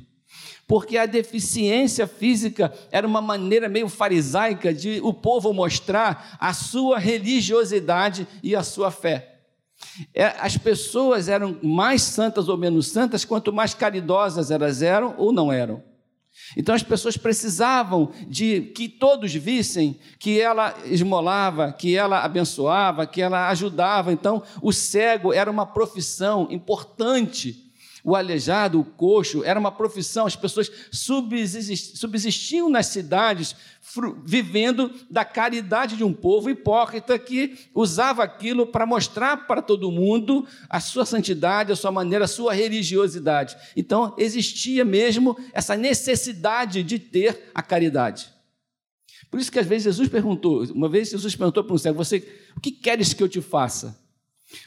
Porque 0.66 0.96
a 0.96 1.04
deficiência 1.04 2.06
física 2.06 2.72
era 2.90 3.06
uma 3.06 3.20
maneira 3.20 3.68
meio 3.68 3.90
farisaica 3.90 4.72
de 4.72 5.00
o 5.02 5.12
povo 5.12 5.52
mostrar 5.52 6.38
a 6.40 6.54
sua 6.54 6.98
religiosidade 6.98 8.26
e 8.42 8.56
a 8.56 8.62
sua 8.62 8.90
fé. 8.90 9.42
É, 10.14 10.24
as 10.38 10.56
pessoas 10.56 11.28
eram 11.28 11.58
mais 11.62 12.00
santas 12.00 12.48
ou 12.48 12.56
menos 12.56 12.88
santas, 12.88 13.22
quanto 13.22 13.52
mais 13.52 13.74
caridosas 13.74 14.50
elas 14.50 14.80
eram 14.80 15.14
ou 15.18 15.30
não 15.30 15.52
eram. 15.52 15.82
Então 16.56 16.74
as 16.74 16.82
pessoas 16.82 17.16
precisavam 17.16 18.10
de 18.26 18.72
que 18.74 18.88
todos 18.88 19.34
vissem 19.34 19.98
que 20.18 20.40
ela 20.40 20.74
esmolava, 20.84 21.72
que 21.72 21.96
ela 21.96 22.24
abençoava, 22.24 23.06
que 23.06 23.20
ela 23.20 23.48
ajudava. 23.48 24.12
Então 24.12 24.42
o 24.62 24.72
cego 24.72 25.32
era 25.32 25.50
uma 25.50 25.66
profissão 25.66 26.48
importante 26.50 27.67
o 28.04 28.14
aleijado, 28.14 28.80
o 28.80 28.84
coxo, 28.84 29.44
era 29.44 29.58
uma 29.58 29.72
profissão, 29.72 30.26
as 30.26 30.36
pessoas 30.36 30.70
subsistiam 30.92 32.68
nas 32.68 32.86
cidades, 32.86 33.54
vivendo 34.24 34.92
da 35.10 35.24
caridade 35.24 35.96
de 35.96 36.04
um 36.04 36.12
povo 36.12 36.50
hipócrita 36.50 37.18
que 37.18 37.58
usava 37.74 38.22
aquilo 38.22 38.66
para 38.66 38.86
mostrar 38.86 39.46
para 39.46 39.62
todo 39.62 39.90
mundo 39.90 40.46
a 40.68 40.80
sua 40.80 41.04
santidade, 41.04 41.72
a 41.72 41.76
sua 41.76 41.90
maneira, 41.90 42.24
a 42.26 42.28
sua 42.28 42.52
religiosidade. 42.52 43.56
Então, 43.76 44.14
existia 44.18 44.84
mesmo 44.84 45.36
essa 45.52 45.76
necessidade 45.76 46.82
de 46.82 46.98
ter 46.98 47.50
a 47.54 47.62
caridade. 47.62 48.30
Por 49.30 49.38
isso 49.40 49.52
que 49.52 49.58
às 49.58 49.66
vezes 49.66 49.84
Jesus 49.84 50.08
perguntou, 50.08 50.64
uma 50.72 50.88
vez 50.88 51.10
Jesus 51.10 51.34
perguntou 51.36 51.64
para 51.64 51.74
um 51.74 51.78
cego, 51.78 51.96
você, 51.96 52.26
o 52.56 52.60
que 52.60 52.70
queres 52.70 53.12
que 53.12 53.22
eu 53.22 53.28
te 53.28 53.40
faça? 53.40 53.98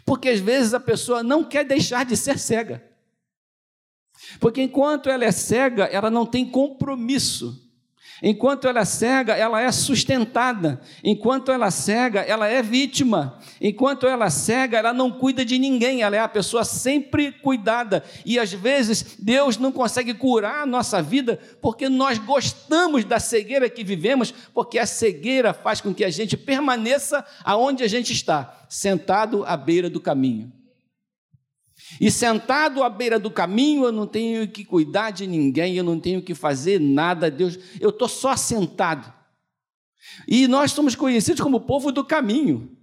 Porque 0.06 0.30
às 0.30 0.40
vezes 0.40 0.74
a 0.74 0.80
pessoa 0.80 1.24
não 1.24 1.44
quer 1.44 1.66
deixar 1.66 2.06
de 2.06 2.16
ser 2.16 2.38
cega. 2.38 2.91
Porque 4.40 4.62
enquanto 4.62 5.10
ela 5.10 5.26
é 5.26 5.32
cega, 5.32 5.86
ela 5.86 6.10
não 6.10 6.26
tem 6.26 6.46
compromisso. 6.46 7.62
Enquanto 8.24 8.68
ela 8.68 8.82
é 8.82 8.86
cega, 8.86 9.34
ela 9.34 9.60
é 9.60 9.72
sustentada. 9.72 10.80
Enquanto 11.04 11.52
ela 11.52 11.68
é 11.68 11.72
cega, 11.72 12.20
ela 12.20 12.48
é 12.48 12.62
vítima. 12.62 13.40
Enquanto 13.60 14.06
ela 14.06 14.26
é 14.26 14.30
cega, 14.30 14.78
ela 14.78 14.94
não 14.94 15.10
cuida 15.10 15.44
de 15.44 15.58
ninguém, 15.58 16.04
ela 16.04 16.16
é 16.16 16.20
a 16.20 16.28
pessoa 16.28 16.64
sempre 16.64 17.32
cuidada. 17.32 18.04
E 18.24 18.38
às 18.38 18.54
vezes 18.54 19.18
Deus 19.18 19.58
não 19.58 19.72
consegue 19.72 20.14
curar 20.14 20.62
a 20.62 20.66
nossa 20.68 21.02
vida 21.02 21.40
porque 21.60 21.90
nós 21.90 22.20
gostamos 22.20 23.04
da 23.04 23.20
cegueira 23.20 23.68
que 23.68 23.84
vivemos, 23.84 24.32
porque 24.54 24.78
a 24.78 24.86
cegueira 24.86 25.52
faz 25.52 25.82
com 25.82 25.92
que 25.92 26.04
a 26.04 26.12
gente 26.12 26.38
permaneça 26.38 27.26
aonde 27.44 27.84
a 27.84 27.88
gente 27.88 28.14
está, 28.14 28.66
sentado 28.70 29.44
à 29.48 29.58
beira 29.58 29.90
do 29.90 30.00
caminho. 30.00 30.61
E 32.00 32.10
sentado 32.10 32.84
à 32.84 32.90
beira 32.90 33.20
do 33.20 33.30
caminho, 33.30 33.86
eu 33.86 33.92
não 33.92 34.08
tenho 34.08 34.48
que 34.48 34.64
cuidar 34.64 35.12
de 35.12 35.28
ninguém, 35.28 35.76
eu 35.76 35.84
não 35.84 36.00
tenho 36.00 36.22
que 36.22 36.34
fazer 36.34 36.80
nada, 36.80 37.30
Deus, 37.30 37.60
eu 37.80 37.90
estou 37.90 38.08
só 38.08 38.36
sentado. 38.36 39.12
E 40.28 40.48
nós 40.48 40.72
somos 40.72 40.96
conhecidos 40.96 41.42
como 41.42 41.62
povo 41.62 41.92
do 41.92 42.04
caminho. 42.04 42.78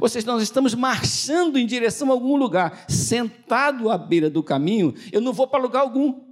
Ou 0.00 0.08
seja, 0.08 0.26
nós 0.26 0.42
estamos 0.42 0.74
marchando 0.74 1.58
em 1.58 1.66
direção 1.66 2.08
a 2.08 2.12
algum 2.12 2.36
lugar, 2.36 2.86
sentado 2.88 3.90
à 3.90 3.98
beira 3.98 4.30
do 4.30 4.42
caminho, 4.42 4.94
eu 5.12 5.20
não 5.20 5.32
vou 5.32 5.46
para 5.46 5.62
lugar 5.62 5.80
algum. 5.80 6.24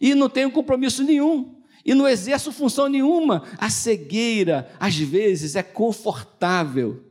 E 0.00 0.14
não 0.14 0.28
tenho 0.28 0.50
compromisso 0.50 1.02
nenhum. 1.02 1.60
E 1.84 1.94
não 1.94 2.08
exerço 2.08 2.52
função 2.52 2.88
nenhuma. 2.88 3.44
A 3.58 3.68
cegueira, 3.68 4.70
às 4.78 4.96
vezes, 4.96 5.56
é 5.56 5.62
confortável, 5.62 7.04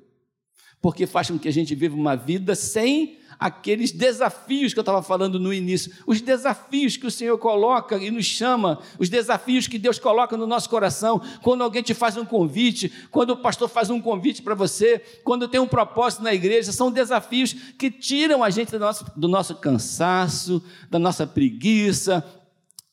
porque 0.82 1.06
faz 1.06 1.30
com 1.30 1.38
que 1.38 1.48
a 1.48 1.54
gente 1.54 1.76
viva 1.76 1.96
uma 1.96 2.16
vida 2.16 2.56
sem 2.56 3.18
aqueles 3.42 3.92
desafios 3.92 4.72
que 4.72 4.78
eu 4.78 4.84
estava 4.84 5.02
falando 5.02 5.40
no 5.40 5.52
início, 5.52 5.92
os 6.06 6.22
desafios 6.22 6.96
que 6.96 7.08
o 7.08 7.12
Senhor 7.12 7.36
coloca 7.40 7.98
e 7.98 8.12
nos 8.12 8.26
chama, 8.28 8.78
os 9.00 9.10
desafios 9.10 9.68
que 9.68 9.80
Deus 9.80 9.98
coloca 9.98 10.38
no 10.38 10.46
nosso 10.46 10.70
coração, 10.70 11.20
quando 11.42 11.64
alguém 11.64 11.82
te 11.82 11.96
faz 11.96 12.16
um 12.18 12.24
convite, 12.24 12.94
quando 13.10 13.32
o 13.32 13.38
pastor 13.38 13.68
faz 13.68 13.90
um 13.90 14.00
convite 14.00 14.44
para 14.44 14.54
você, 14.54 15.00
quando 15.24 15.48
tem 15.48 15.60
um 15.60 15.68
propósito 15.68 16.22
na 16.22 16.32
igreja, 16.32 16.72
são 16.72 16.92
desafios 16.92 17.54
que 17.80 17.90
tiram 17.90 18.44
a 18.44 18.52
gente 18.52 18.72
do 18.72 18.80
nosso, 18.80 19.06
do 19.18 19.28
nosso 19.28 19.56
cansaço, 19.56 20.64
da 20.88 21.00
nossa 21.00 21.26
preguiça, 21.26 22.24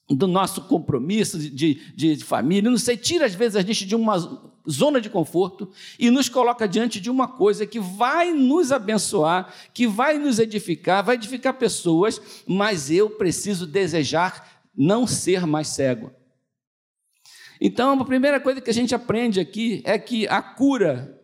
do 0.09 0.27
nosso 0.27 0.63
compromisso 0.63 1.39
de, 1.39 1.51
de, 1.51 2.17
de, 2.17 2.25
família, 2.25 2.71
não 2.71 2.79
sei, 2.79 2.97
tira 2.97 3.27
às 3.27 3.35
vezes 3.35 3.57
a 3.57 3.63
gente 3.63 3.85
de 3.85 3.95
uma 3.95 4.17
zona 4.69 5.01
de 5.01 5.11
conforto 5.11 5.71
e 5.99 6.11
nos 6.11 6.29
coloca 6.29 6.67
diante 6.67 7.01
de 7.01 7.11
uma 7.11 7.29
coisa 7.29 7.67
que 7.67 7.79
vai 7.79 8.33
nos 8.33 8.73
abençoar, 8.73 9.53
que 9.75 9.87
vai 9.87 10.19
nos 10.19 10.39
edificar, 10.39 11.05
vai 11.05 11.17
edificar 11.17 11.55
pessoas, 11.55 12.21
mas 12.47 12.91
eu 12.91 13.11
preciso 13.11 13.67
desejar 13.67 14.63
não 14.75 15.07
ser 15.07 15.47
mais 15.47 15.69
cego. 15.69 16.11
Então, 17.61 18.01
a 18.01 18.05
primeira 18.05 18.41
coisa 18.41 18.61
que 18.61 18.71
a 18.71 18.75
gente 18.75 18.95
aprende 18.95 19.41
aqui 19.41 19.83
é 19.85 19.99
que 19.99 20.27
a 20.29 20.41
cura 20.41 21.21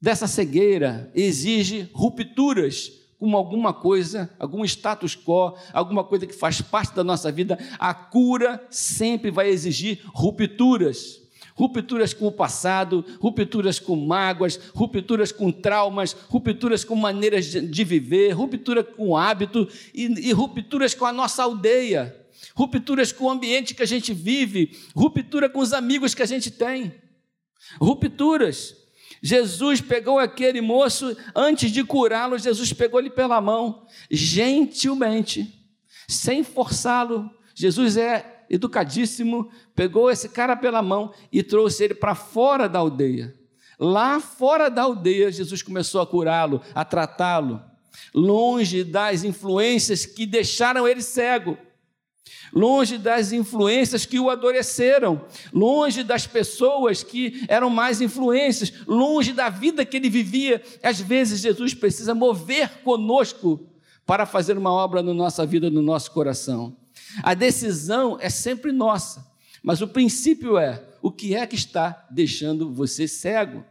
dessa 0.00 0.26
cegueira 0.26 1.10
exige 1.14 1.88
rupturas 1.92 3.01
com 3.22 3.36
alguma 3.36 3.72
coisa, 3.72 4.28
algum 4.36 4.64
status 4.64 5.14
quo, 5.14 5.56
alguma 5.72 6.02
coisa 6.02 6.26
que 6.26 6.34
faz 6.34 6.60
parte 6.60 6.92
da 6.92 7.04
nossa 7.04 7.30
vida, 7.30 7.56
a 7.78 7.94
cura 7.94 8.60
sempre 8.68 9.30
vai 9.30 9.48
exigir 9.48 10.00
rupturas. 10.06 11.22
Rupturas 11.54 12.12
com 12.12 12.26
o 12.26 12.32
passado, 12.32 13.04
rupturas 13.20 13.78
com 13.78 13.94
mágoas, 13.94 14.58
rupturas 14.74 15.30
com 15.30 15.52
traumas, 15.52 16.16
rupturas 16.28 16.82
com 16.82 16.96
maneiras 16.96 17.44
de 17.44 17.84
viver, 17.84 18.32
ruptura 18.32 18.82
com 18.82 19.16
hábito 19.16 19.68
e, 19.94 20.06
e 20.28 20.32
rupturas 20.32 20.92
com 20.92 21.04
a 21.04 21.12
nossa 21.12 21.44
aldeia, 21.44 22.16
rupturas 22.56 23.12
com 23.12 23.26
o 23.26 23.30
ambiente 23.30 23.72
que 23.72 23.84
a 23.84 23.86
gente 23.86 24.12
vive, 24.12 24.76
ruptura 24.96 25.48
com 25.48 25.60
os 25.60 25.72
amigos 25.72 26.12
que 26.12 26.22
a 26.22 26.26
gente 26.26 26.50
tem. 26.50 26.92
Rupturas. 27.80 28.81
Jesus 29.22 29.80
pegou 29.80 30.18
aquele 30.18 30.60
moço, 30.60 31.16
antes 31.34 31.70
de 31.70 31.84
curá-lo, 31.84 32.36
Jesus 32.36 32.72
pegou 32.72 32.98
ele 32.98 33.10
pela 33.10 33.40
mão, 33.40 33.86
gentilmente, 34.10 35.64
sem 36.08 36.42
forçá-lo. 36.42 37.30
Jesus 37.54 37.96
é 37.96 38.44
educadíssimo, 38.50 39.48
pegou 39.76 40.10
esse 40.10 40.28
cara 40.28 40.56
pela 40.56 40.82
mão 40.82 41.14
e 41.30 41.40
trouxe 41.42 41.84
ele 41.84 41.94
para 41.94 42.16
fora 42.16 42.68
da 42.68 42.80
aldeia. 42.80 43.32
Lá 43.78 44.18
fora 44.18 44.68
da 44.68 44.82
aldeia, 44.82 45.30
Jesus 45.30 45.62
começou 45.62 46.00
a 46.00 46.06
curá-lo, 46.06 46.60
a 46.74 46.84
tratá-lo, 46.84 47.62
longe 48.12 48.82
das 48.82 49.22
influências 49.22 50.04
que 50.04 50.26
deixaram 50.26 50.86
ele 50.86 51.00
cego 51.00 51.56
longe 52.52 52.98
das 52.98 53.32
influências 53.32 54.04
que 54.04 54.20
o 54.20 54.28
adoreceram, 54.28 55.24
longe 55.52 56.02
das 56.02 56.26
pessoas 56.26 57.02
que 57.02 57.44
eram 57.48 57.70
mais 57.70 58.00
influências, 58.00 58.72
longe 58.86 59.32
da 59.32 59.48
vida 59.48 59.84
que 59.84 59.96
ele 59.96 60.10
vivia. 60.10 60.62
Às 60.82 61.00
vezes 61.00 61.40
Jesus 61.40 61.74
precisa 61.74 62.14
mover 62.14 62.82
conosco 62.82 63.68
para 64.04 64.26
fazer 64.26 64.58
uma 64.58 64.72
obra 64.72 65.02
na 65.02 65.14
nossa 65.14 65.46
vida, 65.46 65.70
no 65.70 65.82
nosso 65.82 66.10
coração. 66.10 66.76
A 67.22 67.34
decisão 67.34 68.18
é 68.20 68.28
sempre 68.28 68.72
nossa, 68.72 69.26
mas 69.62 69.80
o 69.80 69.88
princípio 69.88 70.58
é: 70.58 70.82
o 71.00 71.10
que 71.10 71.34
é 71.34 71.46
que 71.46 71.56
está 71.56 72.06
deixando 72.10 72.72
você 72.72 73.08
cego? 73.08 73.64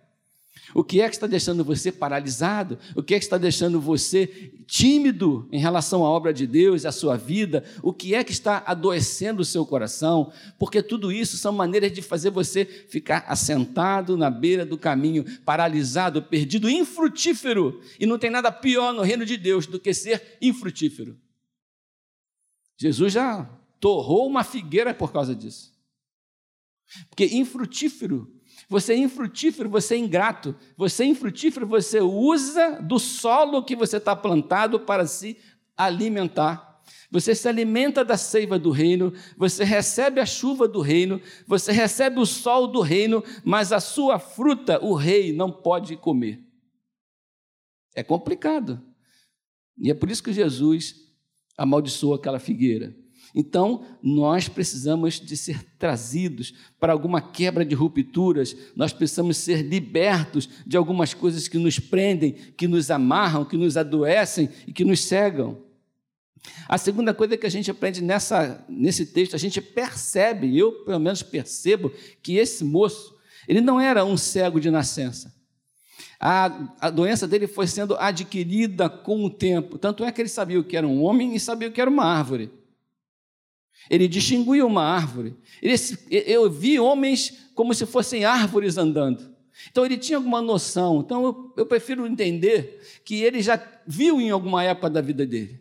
O 0.74 0.84
que 0.84 1.02
é 1.02 1.08
que 1.10 1.16
está 1.16 1.28
deixando 1.28 1.64
você 1.64 1.92
paralisado? 1.92 2.78
O 2.96 3.04
que 3.04 3.14
é 3.14 3.20
que 3.20 3.26
está 3.26 3.38
deixando 3.38 3.80
você 3.80 4.54
tímido 4.68 5.48
em 5.52 5.60
relação 5.60 6.06
à 6.06 6.10
obra 6.10 6.34
de 6.34 6.48
Deus, 6.48 6.86
à 6.86 6.92
sua 6.92 7.18
vida? 7.18 7.64
O 7.84 7.92
que 7.92 8.16
é 8.16 8.24
que 8.24 8.32
está 8.32 8.64
adoecendo 8.66 9.42
o 9.42 9.46
seu 9.46 9.66
coração? 9.66 10.32
Porque 10.58 10.82
tudo 10.82 11.12
isso 11.12 11.38
são 11.38 11.52
maneiras 11.52 11.92
de 11.92 12.02
fazer 12.02 12.30
você 12.30 12.66
ficar 12.66 13.26
assentado 13.28 14.16
na 14.16 14.30
beira 14.30 14.66
do 14.66 14.78
caminho, 14.78 15.26
paralisado, 15.42 16.22
perdido, 16.22 16.70
infrutífero. 16.70 17.82
E 18.00 18.06
não 18.06 18.18
tem 18.18 18.30
nada 18.30 18.52
pior 18.52 18.94
no 18.94 19.02
reino 19.02 19.26
de 19.26 19.38
Deus 19.38 19.66
do 19.66 19.80
que 19.80 19.94
ser 19.94 20.38
infrutífero. 20.42 21.18
Jesus 22.80 23.14
já 23.14 23.50
torrou 23.80 24.28
uma 24.28 24.44
figueira 24.44 24.94
por 24.94 25.12
causa 25.12 25.36
disso. 25.36 25.72
Porque 27.10 27.26
infrutífero, 27.26 28.32
você 28.68 28.94
é 28.94 28.98
infrutífero, 28.98 29.70
você 29.70 29.96
é 29.96 29.98
ingrato, 29.98 30.56
você 30.78 31.04
é 31.04 31.08
infrutífero, 31.08 31.68
você 31.68 32.00
usa 32.00 32.82
do 32.82 33.00
solo 33.00 33.64
que 33.64 33.76
você 33.76 33.98
está 33.98 34.16
plantado 34.16 34.80
para 34.80 35.06
se 35.06 35.38
alimentar. 35.76 36.72
Você 37.10 37.36
se 37.36 37.48
alimenta 37.48 38.06
da 38.06 38.16
seiva 38.16 38.58
do 38.58 38.72
reino, 38.72 39.14
você 39.36 39.66
recebe 39.66 40.22
a 40.22 40.26
chuva 40.26 40.66
do 40.68 40.80
reino, 40.80 41.22
você 41.46 41.72
recebe 41.74 42.20
o 42.20 42.26
sol 42.26 42.68
do 42.68 42.80
reino, 42.80 43.22
mas 43.44 43.74
a 43.74 43.82
sua 43.82 44.18
fruta 44.18 44.84
o 44.84 44.94
rei 44.94 45.34
não 45.34 45.52
pode 45.52 45.98
comer. 45.98 46.42
É 47.94 48.02
complicado. 48.02 48.82
E 49.78 49.92
é 49.92 49.94
por 49.94 50.10
isso 50.10 50.24
que 50.24 50.32
Jesus 50.32 50.96
amaldiçoou 51.58 52.14
aquela 52.14 52.40
figueira. 52.40 52.96
Então, 53.34 53.86
nós 54.04 54.50
precisamos 54.50 55.20
de 55.20 55.38
ser 55.38 55.64
trazidos 55.80 56.54
para 56.80 56.92
alguma 56.92 57.22
quebra 57.22 57.64
de 57.64 57.74
rupturas, 57.74 58.56
nós 58.76 58.92
precisamos 58.92 59.38
ser 59.38 59.62
libertos 59.62 60.50
de 60.66 60.76
algumas 60.76 61.14
coisas 61.14 61.48
que 61.48 61.58
nos 61.58 61.80
prendem, 61.80 62.34
que 62.34 62.68
nos 62.68 62.92
amarram, 62.92 63.46
que 63.46 63.56
nos 63.56 63.78
adoecem 63.78 64.50
e 64.68 64.74
que 64.74 64.84
nos 64.84 65.02
cegam. 65.02 65.64
A 66.68 66.78
segunda 66.78 67.14
coisa 67.14 67.38
que 67.38 67.46
a 67.46 67.52
gente 67.52 67.70
aprende 67.70 68.02
nessa, 68.02 68.66
nesse 68.68 69.06
texto, 69.06 69.36
a 69.36 69.40
gente 69.40 69.62
percebe, 69.62 70.58
eu 70.58 70.84
pelo 70.84 71.00
menos 71.00 71.22
percebo, 71.22 71.92
que 72.22 72.38
esse 72.38 72.64
moço, 72.64 73.16
ele 73.48 73.62
não 73.62 73.80
era 73.80 74.04
um 74.04 74.18
cego 74.18 74.60
de 74.60 74.70
nascença. 74.70 75.34
A, 76.20 76.70
a 76.80 76.90
doença 76.90 77.28
dele 77.28 77.48
foi 77.48 77.66
sendo 77.68 77.96
adquirida 77.96 78.90
com 78.90 79.24
o 79.24 79.30
tempo. 79.30 79.78
Tanto 79.78 80.04
é 80.04 80.12
que 80.12 80.22
ele 80.22 80.30
sabia 80.30 80.60
o 80.60 80.64
que 80.64 80.78
era 80.78 80.88
um 80.88 81.04
homem 81.04 81.36
e 81.36 81.40
sabia 81.40 81.68
o 81.68 81.72
que 81.72 81.82
era 81.82 81.90
uma 81.90 82.06
árvore. 82.06 82.52
Ele 83.90 84.08
distinguia 84.08 84.66
uma 84.66 84.84
árvore. 84.84 85.36
Ele, 85.62 85.76
eu 86.10 86.50
vi 86.50 86.80
homens 86.80 87.50
como 87.54 87.74
se 87.74 87.86
fossem 87.86 88.26
árvores 88.26 88.78
andando. 88.78 89.32
Então 89.70 89.86
ele 89.86 89.98
tinha 89.98 90.18
alguma 90.18 90.42
noção. 90.42 91.02
Então 91.02 91.24
eu, 91.26 91.54
eu 91.58 91.66
prefiro 91.66 92.08
entender 92.08 92.82
que 93.04 93.22
ele 93.22 93.42
já 93.42 93.62
viu 93.86 94.20
em 94.20 94.30
alguma 94.30 94.64
época 94.64 94.90
da 94.90 95.02
vida 95.02 95.26
dele. 95.26 95.60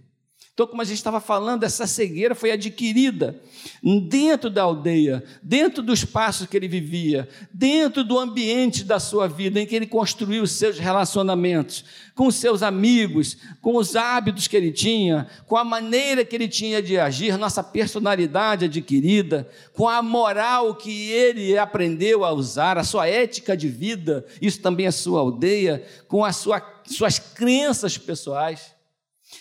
Então, 0.60 0.68
como 0.68 0.82
a 0.82 0.84
gente 0.84 0.98
estava 0.98 1.20
falando, 1.22 1.64
essa 1.64 1.86
cegueira 1.86 2.34
foi 2.34 2.52
adquirida 2.52 3.40
dentro 3.82 4.50
da 4.50 4.60
aldeia, 4.60 5.24
dentro 5.42 5.82
do 5.82 5.90
espaço 5.90 6.46
que 6.46 6.54
ele 6.54 6.68
vivia, 6.68 7.26
dentro 7.50 8.04
do 8.04 8.18
ambiente 8.18 8.84
da 8.84 9.00
sua 9.00 9.26
vida, 9.26 9.58
em 9.58 9.64
que 9.64 9.74
ele 9.74 9.86
construiu 9.86 10.42
os 10.42 10.50
seus 10.50 10.78
relacionamentos, 10.78 11.82
com 12.14 12.30
seus 12.30 12.62
amigos, 12.62 13.38
com 13.62 13.74
os 13.74 13.96
hábitos 13.96 14.46
que 14.46 14.54
ele 14.54 14.70
tinha, 14.70 15.26
com 15.46 15.56
a 15.56 15.64
maneira 15.64 16.26
que 16.26 16.36
ele 16.36 16.46
tinha 16.46 16.82
de 16.82 16.98
agir, 16.98 17.38
nossa 17.38 17.64
personalidade 17.64 18.66
adquirida, 18.66 19.48
com 19.72 19.88
a 19.88 20.02
moral 20.02 20.74
que 20.74 21.10
ele 21.10 21.56
aprendeu 21.56 22.22
a 22.22 22.32
usar, 22.32 22.76
a 22.76 22.84
sua 22.84 23.08
ética 23.08 23.56
de 23.56 23.66
vida, 23.66 24.26
isso 24.42 24.60
também 24.60 24.84
é 24.84 24.90
sua 24.90 25.20
aldeia, 25.20 25.82
com 26.06 26.22
as 26.22 26.36
sua, 26.36 26.62
suas 26.84 27.18
crenças 27.18 27.96
pessoais. 27.96 28.78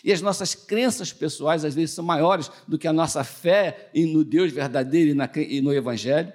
E 0.03 0.13
as 0.13 0.21
nossas 0.21 0.55
crenças 0.55 1.11
pessoais, 1.11 1.65
às 1.65 1.75
vezes, 1.75 1.91
são 1.91 2.03
maiores 2.03 2.51
do 2.67 2.77
que 2.77 2.87
a 2.87 2.93
nossa 2.93 3.23
fé 3.23 3.89
no 3.93 4.23
Deus 4.23 4.51
verdadeiro 4.51 5.17
e 5.35 5.61
no 5.61 5.73
Evangelho. 5.73 6.31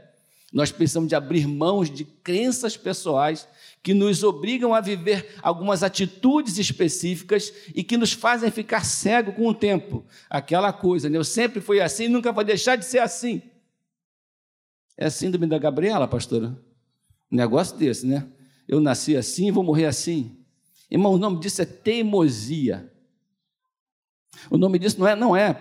Nós 0.53 0.71
precisamos 0.71 1.09
de 1.09 1.17
abrir 1.17 1.49
mãos 1.49 1.91
de 1.91 2.05
crenças 2.05 2.77
pessoais 2.77 3.49
que 3.83 3.93
nos 3.93 4.23
obrigam 4.23 4.73
a 4.73 4.81
viver 4.81 5.35
algumas 5.43 5.83
atitudes 5.83 6.59
específicas 6.59 7.53
e 7.75 7.83
que 7.83 7.97
nos 7.97 8.13
fazem 8.13 8.51
ficar 8.51 8.85
cego 8.85 9.33
com 9.33 9.49
o 9.49 9.55
tempo. 9.55 10.05
Aquela 10.31 10.73
coisa, 10.73 11.11
né? 11.11 11.19
eu 11.19 11.25
sempre 11.25 11.61
fui 11.61 11.81
assim, 11.81 12.07
nunca 12.07 12.33
vou 12.33 12.45
deixar 12.45 12.77
de 12.77 12.85
ser 12.85 13.01
assim. 13.01 13.43
É 14.97 15.07
a 15.07 15.11
síndrome 15.11 15.47
da 15.49 15.59
Gabriela, 15.59 16.07
pastora? 16.07 16.57
Um 17.31 17.37
negócio 17.37 17.77
desse, 17.77 18.07
né? 18.07 18.27
Eu 18.69 18.81
nasci 18.81 19.17
assim, 19.17 19.51
vou 19.51 19.65
morrer 19.65 19.87
assim. 19.87 20.37
Irmão, 20.89 21.13
o 21.13 21.19
nome 21.19 21.41
disso 21.41 21.61
é 21.61 21.67
teimosia. 21.67 22.94
O 24.51 24.57
nome 24.59 24.79
disso 24.79 24.99
não 24.99 25.09
é, 25.09 25.17
não 25.17 25.37
é 25.37 25.55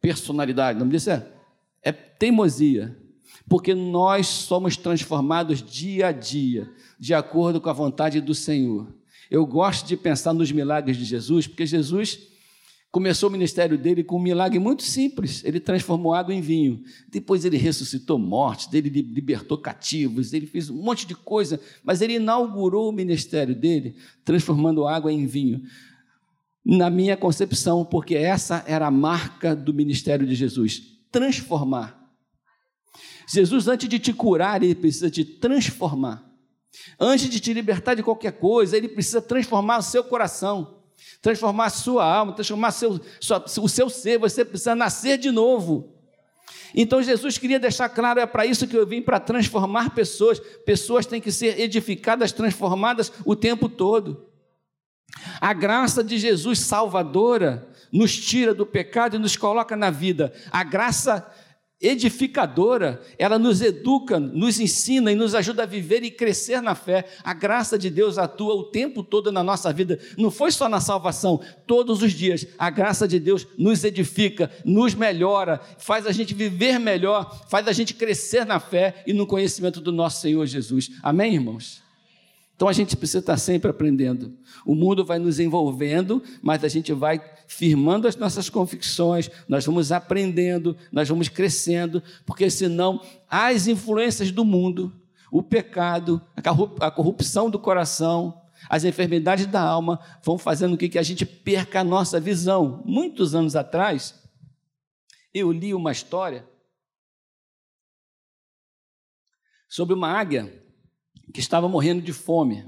personalidade, 0.00 0.76
o 0.76 0.80
nome 0.80 0.92
disso 0.92 1.10
é, 1.10 1.26
é 1.82 1.92
teimosia. 1.92 2.96
Porque 3.48 3.74
nós 3.74 4.26
somos 4.26 4.76
transformados 4.76 5.62
dia 5.62 6.08
a 6.08 6.12
dia, 6.12 6.68
de 6.98 7.14
acordo 7.14 7.60
com 7.60 7.70
a 7.70 7.72
vontade 7.72 8.20
do 8.20 8.34
Senhor. 8.34 8.92
Eu 9.30 9.46
gosto 9.46 9.86
de 9.86 9.96
pensar 9.96 10.32
nos 10.32 10.50
milagres 10.50 10.96
de 10.96 11.04
Jesus, 11.04 11.46
porque 11.46 11.66
Jesus 11.66 12.28
começou 12.90 13.28
o 13.28 13.32
ministério 13.32 13.76
dele 13.76 14.02
com 14.02 14.16
um 14.16 14.22
milagre 14.22 14.58
muito 14.58 14.82
simples. 14.82 15.44
Ele 15.44 15.60
transformou 15.60 16.14
água 16.14 16.32
em 16.32 16.40
vinho. 16.40 16.82
Depois 17.08 17.44
ele 17.44 17.56
ressuscitou 17.56 18.18
mortes, 18.18 18.72
ele 18.72 18.88
libertou 18.88 19.58
cativos, 19.58 20.32
ele 20.32 20.46
fez 20.46 20.70
um 20.70 20.82
monte 20.82 21.06
de 21.06 21.14
coisa, 21.14 21.60
mas 21.84 22.00
ele 22.00 22.14
inaugurou 22.14 22.88
o 22.88 22.92
ministério 22.92 23.54
dele 23.54 23.96
transformando 24.24 24.86
água 24.86 25.12
em 25.12 25.26
vinho 25.26 25.62
na 26.68 26.90
minha 26.90 27.16
concepção, 27.16 27.84
porque 27.84 28.16
essa 28.16 28.64
era 28.66 28.88
a 28.88 28.90
marca 28.90 29.54
do 29.54 29.72
ministério 29.72 30.26
de 30.26 30.34
Jesus 30.34 30.82
transformar. 31.12 31.96
Jesus, 33.28 33.68
antes 33.68 33.88
de 33.88 34.00
te 34.00 34.12
curar, 34.12 34.60
ele 34.60 34.74
precisa 34.74 35.08
te 35.08 35.24
transformar. 35.24 36.28
Antes 36.98 37.30
de 37.30 37.38
te 37.38 37.52
libertar 37.52 37.94
de 37.94 38.02
qualquer 38.02 38.32
coisa, 38.32 38.76
ele 38.76 38.88
precisa 38.88 39.22
transformar 39.22 39.78
o 39.78 39.82
seu 39.82 40.02
coração, 40.02 40.82
transformar 41.22 41.66
a 41.66 41.70
sua 41.70 42.04
alma, 42.04 42.32
transformar 42.32 42.72
seu, 42.72 43.00
sua, 43.20 43.44
o 43.62 43.68
seu 43.68 43.88
ser. 43.88 44.18
Você 44.18 44.44
precisa 44.44 44.74
nascer 44.74 45.18
de 45.18 45.30
novo. 45.30 45.94
Então 46.74 47.00
Jesus 47.00 47.38
queria 47.38 47.60
deixar 47.60 47.88
claro: 47.88 48.18
é 48.18 48.26
para 48.26 48.44
isso 48.44 48.66
que 48.66 48.76
eu 48.76 48.86
vim 48.86 49.00
para 49.00 49.20
transformar 49.20 49.94
pessoas. 49.94 50.40
Pessoas 50.64 51.06
têm 51.06 51.20
que 51.20 51.30
ser 51.30 51.60
edificadas, 51.60 52.32
transformadas 52.32 53.12
o 53.24 53.36
tempo 53.36 53.68
todo. 53.68 54.35
A 55.40 55.52
graça 55.52 56.02
de 56.02 56.18
Jesus 56.18 56.60
salvadora 56.60 57.68
nos 57.92 58.16
tira 58.16 58.54
do 58.54 58.66
pecado 58.66 59.16
e 59.16 59.18
nos 59.18 59.36
coloca 59.36 59.76
na 59.76 59.90
vida. 59.90 60.32
A 60.50 60.62
graça 60.62 61.26
edificadora, 61.80 63.02
ela 63.18 63.38
nos 63.38 63.60
educa, 63.60 64.18
nos 64.18 64.58
ensina 64.58 65.12
e 65.12 65.14
nos 65.14 65.34
ajuda 65.34 65.64
a 65.64 65.66
viver 65.66 66.02
e 66.02 66.10
crescer 66.10 66.62
na 66.62 66.74
fé. 66.74 67.04
A 67.22 67.34
graça 67.34 67.78
de 67.78 67.90
Deus 67.90 68.16
atua 68.16 68.54
o 68.54 68.64
tempo 68.64 69.02
todo 69.02 69.30
na 69.30 69.42
nossa 69.42 69.72
vida. 69.72 69.98
Não 70.16 70.30
foi 70.30 70.50
só 70.50 70.68
na 70.68 70.80
salvação, 70.80 71.40
todos 71.66 72.02
os 72.02 72.12
dias. 72.12 72.46
A 72.58 72.70
graça 72.70 73.06
de 73.06 73.20
Deus 73.20 73.46
nos 73.58 73.84
edifica, 73.84 74.50
nos 74.64 74.94
melhora, 74.94 75.60
faz 75.78 76.06
a 76.06 76.12
gente 76.12 76.32
viver 76.32 76.78
melhor, 76.78 77.46
faz 77.50 77.68
a 77.68 77.72
gente 77.72 77.92
crescer 77.92 78.46
na 78.46 78.58
fé 78.58 79.02
e 79.06 79.12
no 79.12 79.26
conhecimento 79.26 79.80
do 79.80 79.92
nosso 79.92 80.22
Senhor 80.22 80.46
Jesus. 80.46 80.90
Amém, 81.02 81.34
irmãos? 81.34 81.85
Então 82.56 82.68
a 82.68 82.72
gente 82.72 82.96
precisa 82.96 83.18
estar 83.18 83.36
sempre 83.36 83.70
aprendendo. 83.70 84.34
O 84.64 84.74
mundo 84.74 85.04
vai 85.04 85.18
nos 85.18 85.38
envolvendo, 85.38 86.22
mas 86.42 86.64
a 86.64 86.68
gente 86.68 86.90
vai 86.90 87.22
firmando 87.46 88.08
as 88.08 88.16
nossas 88.16 88.48
convicções, 88.48 89.30
nós 89.46 89.64
vamos 89.66 89.92
aprendendo, 89.92 90.74
nós 90.90 91.06
vamos 91.06 91.28
crescendo, 91.28 92.02
porque 92.24 92.48
senão 92.48 93.00
as 93.28 93.66
influências 93.66 94.30
do 94.30 94.42
mundo, 94.42 94.90
o 95.30 95.42
pecado, 95.42 96.20
a 96.80 96.90
corrupção 96.90 97.50
do 97.50 97.58
coração, 97.58 98.40
as 98.70 98.84
enfermidades 98.84 99.44
da 99.46 99.60
alma 99.60 100.00
vão 100.24 100.38
fazendo 100.38 100.78
com 100.78 100.88
que 100.88 100.98
a 100.98 101.02
gente 101.02 101.26
perca 101.26 101.80
a 101.80 101.84
nossa 101.84 102.18
visão. 102.18 102.82
Muitos 102.86 103.34
anos 103.34 103.54
atrás, 103.54 104.14
eu 105.32 105.52
li 105.52 105.74
uma 105.74 105.92
história 105.92 106.48
sobre 109.68 109.94
uma 109.94 110.08
águia 110.08 110.65
que 111.36 111.40
estava 111.40 111.68
morrendo 111.68 112.00
de 112.00 112.14
fome. 112.14 112.64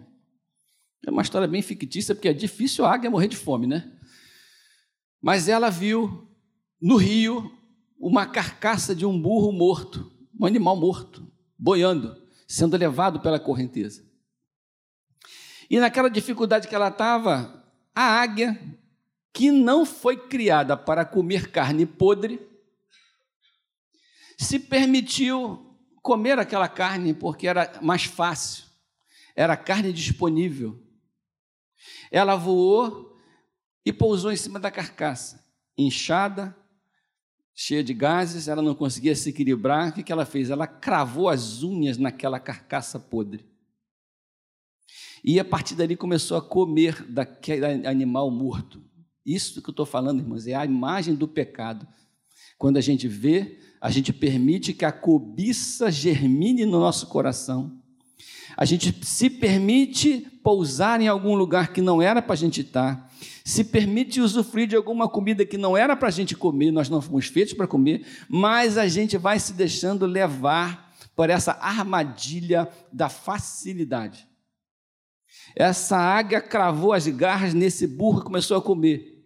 É 1.07 1.11
uma 1.11 1.22
história 1.22 1.48
bem 1.48 1.62
fictícia, 1.62 2.14
porque 2.14 2.28
é 2.28 2.35
difícil 2.35 2.85
a 2.85 2.92
águia 2.92 3.11
morrer 3.11 3.26
de 3.26 3.37
fome, 3.37 3.66
né? 3.66 3.90
Mas 5.22 5.48
ela 5.48 5.70
viu 5.70 6.28
no 6.78 6.96
rio 6.96 7.50
uma 7.98 8.26
carcaça 8.26 8.94
de 8.94 9.07
um 9.07 9.18
burro 9.18 9.52
morto, 9.52 10.12
um 10.38 10.44
animal 10.44 10.76
morto, 10.76 11.26
boiando, 11.59 12.14
sendo 12.46 12.76
levado 12.76 13.20
pela 13.20 13.40
correnteza. 13.40 14.04
E 15.70 15.81
naquela 15.81 16.11
dificuldade 16.11 16.68
que 16.68 16.74
ela 16.74 16.88
estava, 16.88 17.64
a 17.94 18.20
águia, 18.20 18.61
que 19.33 19.50
não 19.50 19.87
foi 19.87 20.28
criada 20.28 20.76
para 20.76 21.07
comer 21.07 21.50
carne 21.50 21.87
podre, 21.87 22.38
se 24.37 24.59
permitiu 24.59 25.67
comer 26.02 26.38
aquela 26.38 26.68
carne 26.68 27.14
porque 27.14 27.46
era 27.46 27.78
mais 27.82 28.04
fácil, 28.04 28.64
era 29.34 29.56
carne 29.56 29.92
disponível. 29.92 30.82
Ela 32.11 32.37
voou 32.37 33.16
e 33.84 33.92
pousou 33.92 34.32
em 34.32 34.37
cima 34.37 34.58
da 34.58 34.70
carcaça, 34.70 35.44
inchada, 35.76 36.56
cheia 37.61 37.82
de 37.82 37.92
gases, 37.92 38.46
ela 38.46 38.62
não 38.62 38.74
conseguia 38.74 39.16
se 39.16 39.30
equilibrar. 39.30 39.88
O 39.88 39.92
que 39.92 40.12
ela 40.12 40.24
fez? 40.24 40.48
Ela 40.48 40.66
cravou 40.66 41.28
as 41.28 41.62
unhas 41.62 41.98
naquela 41.98 42.38
carcaça 42.38 43.00
podre. 43.00 43.44
E 45.24 45.40
a 45.40 45.44
partir 45.44 45.74
dali 45.74 45.96
começou 45.96 46.37
a 46.37 46.42
comer 46.42 47.02
daquele 47.02 47.87
animal 47.87 48.30
morto. 48.30 48.80
Isso 49.26 49.61
que 49.61 49.68
eu 49.68 49.72
estou 49.72 49.84
falando, 49.84 50.20
irmãos, 50.20 50.46
é 50.46 50.54
a 50.54 50.64
imagem 50.64 51.14
do 51.14 51.26
pecado. 51.26 51.87
Quando 52.56 52.76
a 52.76 52.80
gente 52.80 53.08
vê, 53.08 53.58
a 53.80 53.90
gente 53.90 54.12
permite 54.12 54.72
que 54.72 54.84
a 54.84 54.92
cobiça 54.92 55.90
germine 55.90 56.64
no 56.64 56.80
nosso 56.80 57.06
coração. 57.06 57.72
A 58.56 58.64
gente 58.64 58.94
se 59.06 59.30
permite 59.30 60.20
pousar 60.42 61.00
em 61.00 61.06
algum 61.06 61.34
lugar 61.34 61.72
que 61.72 61.80
não 61.80 62.02
era 62.02 62.20
para 62.20 62.32
a 62.32 62.36
gente 62.36 62.62
estar, 62.62 63.08
se 63.44 63.62
permite 63.62 64.20
usufruir 64.20 64.66
de 64.66 64.76
alguma 64.76 65.08
comida 65.08 65.46
que 65.46 65.56
não 65.56 65.76
era 65.76 65.96
para 65.96 66.08
a 66.08 66.10
gente 66.10 66.34
comer, 66.34 66.70
nós 66.70 66.88
não 66.88 67.00
fomos 67.00 67.26
feitos 67.26 67.54
para 67.54 67.66
comer, 67.66 68.04
mas 68.28 68.76
a 68.76 68.88
gente 68.88 69.16
vai 69.16 69.38
se 69.38 69.52
deixando 69.52 70.06
levar 70.06 70.92
por 71.14 71.30
essa 71.30 71.52
armadilha 71.52 72.68
da 72.92 73.08
facilidade. 73.08 74.26
Essa 75.54 75.96
águia 75.96 76.40
cravou 76.40 76.92
as 76.92 77.06
garras 77.06 77.54
nesse 77.54 77.86
burro 77.86 78.20
e 78.20 78.24
começou 78.24 78.56
a 78.56 78.62
comer. 78.62 79.17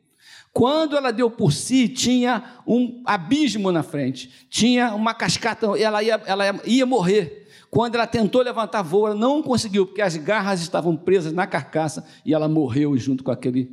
Quando 0.52 0.96
ela 0.96 1.10
deu 1.10 1.30
por 1.30 1.52
si, 1.52 1.88
tinha 1.88 2.60
um 2.66 3.02
abismo 3.06 3.72
na 3.72 3.82
frente, 3.82 4.46
tinha 4.50 4.94
uma 4.94 5.14
cascata, 5.14 5.66
ela 5.78 6.02
ia, 6.02 6.20
ela 6.26 6.44
ia 6.66 6.84
morrer. 6.84 7.48
Quando 7.70 7.94
ela 7.94 8.06
tentou 8.06 8.42
levantar 8.42 8.82
voo, 8.82 9.06
ela 9.06 9.16
não 9.16 9.42
conseguiu, 9.42 9.86
porque 9.86 10.02
as 10.02 10.14
garras 10.18 10.60
estavam 10.60 10.94
presas 10.94 11.32
na 11.32 11.46
carcaça 11.46 12.06
e 12.24 12.34
ela 12.34 12.48
morreu 12.48 12.96
junto 12.98 13.24
com 13.24 13.30
aquele. 13.30 13.70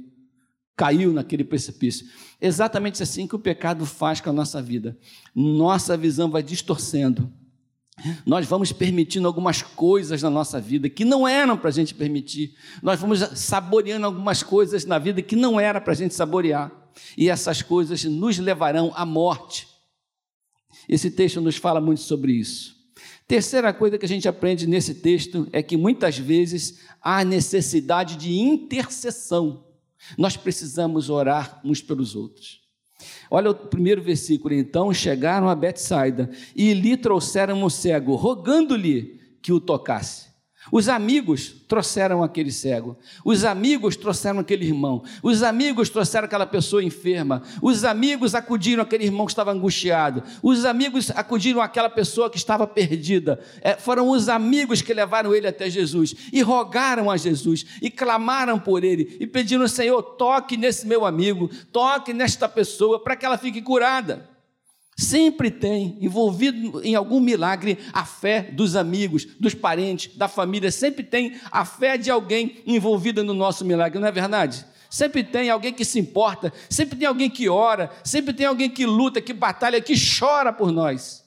caiu 0.74 1.12
naquele 1.12 1.44
precipício. 1.44 2.08
Exatamente 2.40 3.04
assim 3.04 3.28
que 3.28 3.36
o 3.36 3.40
pecado 3.40 3.86
faz 3.86 4.22
com 4.22 4.30
a 4.30 4.34
nossa 4.34 4.62
vida. 4.62 4.98
Nossa 5.36 5.98
visão 5.98 6.32
vai 6.32 6.42
distorcendo. 6.42 7.30
Nós 8.26 8.46
vamos 8.46 8.72
permitindo 8.72 9.28
algumas 9.28 9.62
coisas 9.62 10.22
na 10.22 10.30
nossa 10.30 10.60
vida 10.60 10.90
que 10.90 11.06
não 11.06 11.28
eram 11.28 11.58
para 11.58 11.70
a 11.70 11.74
gente 11.74 11.94
permitir. 11.94 12.56
Nós 12.82 13.00
vamos 13.00 13.20
saboreando 13.20 14.06
algumas 14.06 14.44
coisas 14.44 14.86
na 14.86 14.98
vida 14.98 15.22
que 15.22 15.36
não 15.36 15.60
era 15.60 15.82
para 15.82 15.94
a 15.94 15.96
gente 15.96 16.14
saborear. 16.14 16.72
E 17.18 17.30
essas 17.30 17.62
coisas 17.62 18.04
nos 18.04 18.38
levarão 18.38 18.92
à 18.96 19.06
morte. 19.06 19.68
Esse 20.88 21.12
texto 21.12 21.42
nos 21.42 21.58
fala 21.58 21.80
muito 21.80 22.02
sobre 22.02 22.34
isso. 22.34 22.78
Terceira 23.28 23.72
coisa 23.72 23.98
que 23.98 24.06
a 24.06 24.10
gente 24.10 24.28
aprende 24.28 24.66
nesse 24.66 24.96
texto 24.96 25.48
é 25.52 25.62
que 25.62 25.78
muitas 25.78 26.18
vezes 26.18 26.80
há 27.02 27.24
necessidade 27.24 28.16
de 28.16 28.34
intercessão. 28.34 29.66
Nós 30.18 30.36
precisamos 30.36 31.10
orar 31.10 31.62
uns 31.64 31.82
pelos 31.82 32.16
outros. 32.16 32.62
Olha 33.30 33.52
o 33.52 33.56
primeiro 33.56 34.02
versículo. 34.02 34.54
Então 34.54 34.94
chegaram 34.94 35.50
a 35.50 35.56
Betsaida 35.56 36.30
e 36.56 36.74
lhe 36.74 36.98
trouxeram 36.98 37.64
um 37.64 37.70
cego, 37.70 38.16
rogando-lhe 38.16 39.20
que 39.42 39.54
o 39.54 39.60
tocasse. 39.60 40.29
Os 40.72 40.88
amigos 40.88 41.56
trouxeram 41.68 42.24
aquele 42.24 42.52
cego, 42.52 42.98
os 43.24 43.44
amigos 43.44 43.96
trouxeram 43.96 44.40
aquele 44.40 44.66
irmão, 44.66 45.04
os 45.22 45.44
amigos 45.44 45.90
trouxeram 45.90 46.26
aquela 46.26 46.46
pessoa 46.46 46.84
enferma, 46.84 47.44
os 47.62 47.84
amigos 47.84 48.36
acudiram 48.36 48.84
aquele 48.84 49.06
irmão 49.06 49.26
que 49.26 49.32
estava 49.32 49.52
angustiado, 49.52 50.24
os 50.42 50.66
amigos 50.66 51.12
acudiram 51.12 51.62
aquela 51.62 51.90
pessoa 51.90 52.30
que 52.30 52.38
estava 52.38 52.66
perdida. 52.66 53.40
É, 53.62 53.76
foram 53.76 54.10
os 54.10 54.30
amigos 54.30 54.82
que 54.82 54.94
levaram 54.94 55.34
ele 55.34 55.48
até 55.48 55.70
Jesus 55.70 56.16
e 56.32 56.42
rogaram 56.42 57.10
a 57.10 57.18
Jesus 57.18 57.66
e 57.82 57.90
clamaram 57.90 58.60
por 58.60 58.84
ele 58.84 59.18
e 59.20 59.28
pediram: 59.28 59.68
Senhor, 59.68 60.02
toque 60.02 60.58
nesse 60.58 60.88
meu 60.88 61.06
amigo, 61.06 61.50
toque 61.72 62.14
nesta 62.14 62.48
pessoa 62.48 63.00
para 63.00 63.16
que 63.16 63.26
ela 63.26 63.38
fique 63.38 63.62
curada. 63.62 64.29
Sempre 65.00 65.50
tem 65.50 65.98
envolvido 66.02 66.82
em 66.84 66.94
algum 66.94 67.22
milagre 67.22 67.80
a 67.94 68.04
fé 68.04 68.42
dos 68.42 68.76
amigos, 68.76 69.24
dos 69.40 69.54
parentes, 69.54 70.14
da 70.18 70.28
família. 70.28 70.70
Sempre 70.74 71.04
tem 71.04 71.40
a 71.50 71.64
fé 71.64 71.98
de 71.98 72.12
alguém 72.12 72.62
envolvida 72.68 73.24
no 73.24 73.34
nosso 73.34 73.64
milagre, 73.64 73.98
não 73.98 74.10
é 74.10 74.12
verdade? 74.12 74.66
Sempre 74.90 75.24
tem 75.24 75.50
alguém 75.50 75.72
que 75.72 75.86
se 75.86 75.98
importa, 76.00 76.52
sempre 76.70 76.98
tem 76.98 77.08
alguém 77.08 77.30
que 77.30 77.48
ora, 77.48 77.90
sempre 78.04 78.34
tem 78.34 78.46
alguém 78.46 78.70
que 78.70 78.86
luta, 78.86 79.22
que 79.22 79.32
batalha, 79.32 79.80
que 79.80 79.94
chora 79.96 80.52
por 80.52 80.70
nós. 80.70 81.24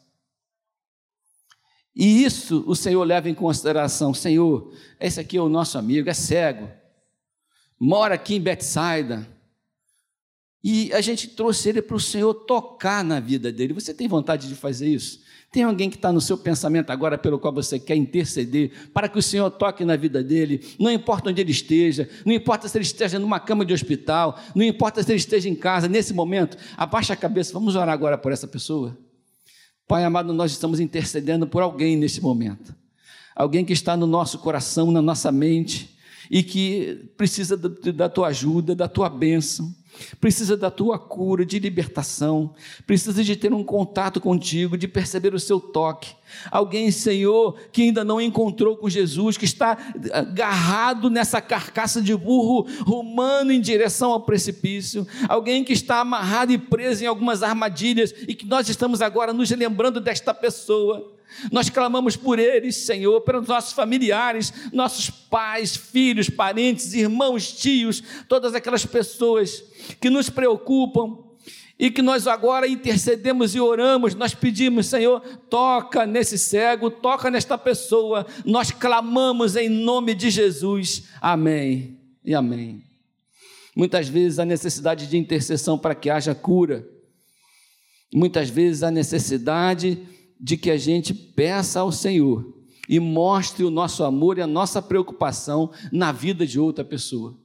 E 1.96 2.22
isso 2.24 2.62
o 2.66 2.76
Senhor 2.76 3.02
leva 3.04 3.30
em 3.30 3.34
consideração. 3.34 4.12
Senhor, 4.12 4.70
esse 5.00 5.18
aqui 5.18 5.38
é 5.38 5.40
o 5.40 5.48
nosso 5.48 5.78
amigo, 5.78 6.10
é 6.10 6.14
cego, 6.14 6.68
mora 7.80 8.16
aqui 8.16 8.34
em 8.34 8.40
Betsaida, 8.40 9.26
e 10.64 10.92
a 10.92 11.00
gente 11.00 11.28
trouxe 11.28 11.68
ele 11.68 11.82
para 11.82 11.96
o 11.96 12.00
Senhor 12.00 12.32
tocar 12.32 13.02
na 13.02 13.18
vida 13.18 13.50
dele. 13.50 13.72
Você 13.72 13.92
tem 13.92 14.06
vontade 14.06 14.48
de 14.48 14.54
fazer 14.54 14.88
isso? 14.88 15.20
Tem 15.50 15.64
alguém 15.64 15.90
que 15.90 15.96
está 15.96 16.12
no 16.12 16.20
seu 16.20 16.38
pensamento 16.38 16.90
agora 16.90 17.18
pelo 17.18 17.38
qual 17.38 17.52
você 17.52 17.78
quer 17.78 17.96
interceder 17.96 18.70
para 18.94 19.08
que 19.08 19.18
o 19.18 19.22
Senhor 19.22 19.50
toque 19.50 19.84
na 19.84 19.96
vida 19.96 20.22
dele? 20.22 20.64
Não 20.78 20.90
importa 20.90 21.30
onde 21.30 21.40
ele 21.40 21.50
esteja, 21.50 22.08
não 22.24 22.32
importa 22.32 22.68
se 22.68 22.78
ele 22.78 22.84
esteja 22.84 23.18
numa 23.18 23.40
cama 23.40 23.64
de 23.64 23.74
hospital, 23.74 24.38
não 24.54 24.64
importa 24.64 25.02
se 25.02 25.10
ele 25.10 25.18
esteja 25.18 25.48
em 25.48 25.54
casa, 25.54 25.88
nesse 25.88 26.14
momento, 26.14 26.56
abaixa 26.76 27.12
a 27.12 27.16
cabeça, 27.16 27.52
vamos 27.52 27.74
orar 27.74 27.92
agora 27.92 28.16
por 28.16 28.32
essa 28.32 28.46
pessoa. 28.46 28.96
Pai 29.86 30.04
amado, 30.04 30.32
nós 30.32 30.52
estamos 30.52 30.80
intercedendo 30.80 31.46
por 31.46 31.60
alguém 31.60 31.96
nesse 31.96 32.22
momento. 32.22 32.74
Alguém 33.34 33.64
que 33.64 33.72
está 33.72 33.96
no 33.96 34.06
nosso 34.06 34.38
coração, 34.38 34.90
na 34.90 35.02
nossa 35.02 35.30
mente, 35.30 35.98
e 36.30 36.42
que 36.42 37.12
precisa 37.16 37.56
da 37.56 38.08
tua 38.08 38.28
ajuda, 38.28 38.74
da 38.74 38.88
tua 38.88 39.10
bênção 39.10 39.74
precisa 40.20 40.56
da 40.56 40.70
tua 40.70 40.98
cura, 40.98 41.44
de 41.44 41.58
libertação, 41.58 42.54
precisa 42.86 43.22
de 43.22 43.36
ter 43.36 43.52
um 43.52 43.64
contato 43.64 44.20
contigo, 44.20 44.76
de 44.76 44.88
perceber 44.88 45.34
o 45.34 45.40
seu 45.40 45.60
toque. 45.60 46.14
Alguém, 46.50 46.90
Senhor, 46.90 47.56
que 47.70 47.82
ainda 47.82 48.04
não 48.04 48.20
encontrou 48.20 48.76
com 48.76 48.88
Jesus, 48.88 49.36
que 49.36 49.44
está 49.44 49.76
agarrado 50.12 51.10
nessa 51.10 51.40
carcaça 51.40 52.00
de 52.00 52.16
burro, 52.16 52.66
rumando 52.80 53.52
em 53.52 53.60
direção 53.60 54.12
ao 54.12 54.20
precipício. 54.20 55.06
Alguém 55.28 55.62
que 55.62 55.72
está 55.72 56.00
amarrado 56.00 56.52
e 56.52 56.58
preso 56.58 57.04
em 57.04 57.06
algumas 57.06 57.42
armadilhas 57.42 58.14
e 58.26 58.34
que 58.34 58.46
nós 58.46 58.68
estamos 58.68 59.02
agora 59.02 59.32
nos 59.32 59.50
lembrando 59.50 60.00
desta 60.00 60.32
pessoa. 60.32 61.12
Nós 61.50 61.68
clamamos 61.68 62.16
por 62.16 62.38
eles, 62.38 62.76
Senhor, 62.76 63.20
pelos 63.22 63.46
nossos 63.46 63.72
familiares, 63.72 64.52
nossos 64.72 65.10
pais, 65.10 65.76
filhos, 65.76 66.28
parentes, 66.28 66.94
irmãos, 66.94 67.52
tios, 67.52 68.02
todas 68.28 68.54
aquelas 68.54 68.84
pessoas 68.86 69.62
que 70.00 70.10
nos 70.10 70.28
preocupam 70.28 71.18
e 71.78 71.90
que 71.90 72.00
nós 72.00 72.26
agora 72.26 72.68
intercedemos 72.68 73.54
e 73.54 73.60
oramos, 73.60 74.14
nós 74.14 74.34
pedimos, 74.34 74.86
Senhor, 74.86 75.20
toca 75.50 76.06
nesse 76.06 76.38
cego, 76.38 76.90
toca 76.90 77.30
nesta 77.30 77.58
pessoa, 77.58 78.24
nós 78.44 78.70
clamamos 78.70 79.56
em 79.56 79.68
nome 79.68 80.14
de 80.14 80.30
Jesus. 80.30 81.08
Amém 81.20 81.98
e 82.24 82.34
amém. 82.34 82.84
Muitas 83.74 84.06
vezes 84.06 84.38
a 84.38 84.44
necessidade 84.44 85.08
de 85.08 85.16
intercessão 85.16 85.78
para 85.78 85.94
que 85.94 86.08
haja 86.08 86.34
cura, 86.34 86.86
muitas 88.14 88.48
vezes 88.48 88.82
a 88.82 88.90
necessidade 88.90 89.98
de 90.42 90.56
que 90.56 90.70
a 90.72 90.76
gente 90.76 91.14
peça 91.14 91.78
ao 91.78 91.92
Senhor 91.92 92.52
e 92.88 92.98
mostre 92.98 93.64
o 93.64 93.70
nosso 93.70 94.02
amor 94.02 94.38
e 94.38 94.42
a 94.42 94.46
nossa 94.46 94.82
preocupação 94.82 95.70
na 95.92 96.10
vida 96.10 96.44
de 96.44 96.58
outra 96.58 96.84
pessoa. 96.84 97.38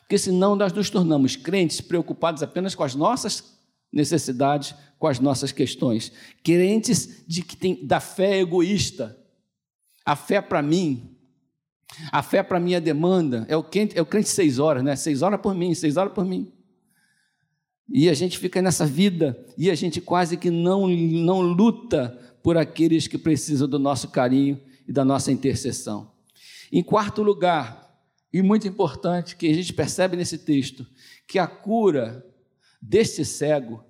Porque 0.00 0.18
senão 0.18 0.54
nós 0.54 0.72
nos 0.72 0.90
tornamos 0.90 1.34
crentes 1.34 1.80
preocupados 1.80 2.42
apenas 2.42 2.74
com 2.74 2.82
as 2.82 2.94
nossas 2.94 3.58
necessidades, 3.90 4.74
com 4.98 5.06
as 5.06 5.18
nossas 5.18 5.50
questões. 5.50 6.12
Crentes 6.44 7.24
de 7.26 7.42
que 7.42 7.56
tem 7.56 7.86
da 7.86 8.00
fé 8.00 8.40
egoísta. 8.40 9.16
A 10.04 10.14
fé 10.14 10.42
para 10.42 10.60
mim, 10.60 11.16
a 12.12 12.22
fé 12.22 12.42
para 12.42 12.60
minha 12.60 12.80
demanda, 12.80 13.46
é 13.48 13.56
o 13.56 13.62
crente, 13.62 13.96
é 13.96 14.02
o 14.02 14.06
crente 14.06 14.28
seis 14.28 14.58
horas, 14.58 14.82
né? 14.82 14.94
Seis 14.94 15.22
horas 15.22 15.40
por 15.40 15.54
mim, 15.54 15.74
seis 15.74 15.96
horas 15.96 16.12
por 16.12 16.24
mim. 16.24 16.52
E 17.92 18.08
a 18.08 18.14
gente 18.14 18.38
fica 18.38 18.62
nessa 18.62 18.86
vida 18.86 19.36
e 19.58 19.70
a 19.70 19.74
gente 19.74 20.00
quase 20.00 20.36
que 20.36 20.50
não, 20.50 20.86
não 20.86 21.40
luta 21.40 22.16
por 22.42 22.56
aqueles 22.56 23.06
que 23.06 23.18
precisam 23.18 23.68
do 23.68 23.78
nosso 23.78 24.08
carinho 24.08 24.60
e 24.86 24.92
da 24.92 25.04
nossa 25.04 25.32
intercessão. 25.32 26.12
Em 26.72 26.82
quarto 26.82 27.22
lugar, 27.22 27.90
e 28.32 28.42
muito 28.42 28.68
importante, 28.68 29.34
que 29.34 29.48
a 29.48 29.54
gente 29.54 29.72
percebe 29.72 30.16
nesse 30.16 30.38
texto, 30.38 30.86
que 31.26 31.38
a 31.38 31.46
cura 31.46 32.24
deste 32.80 33.24
cego 33.24 33.84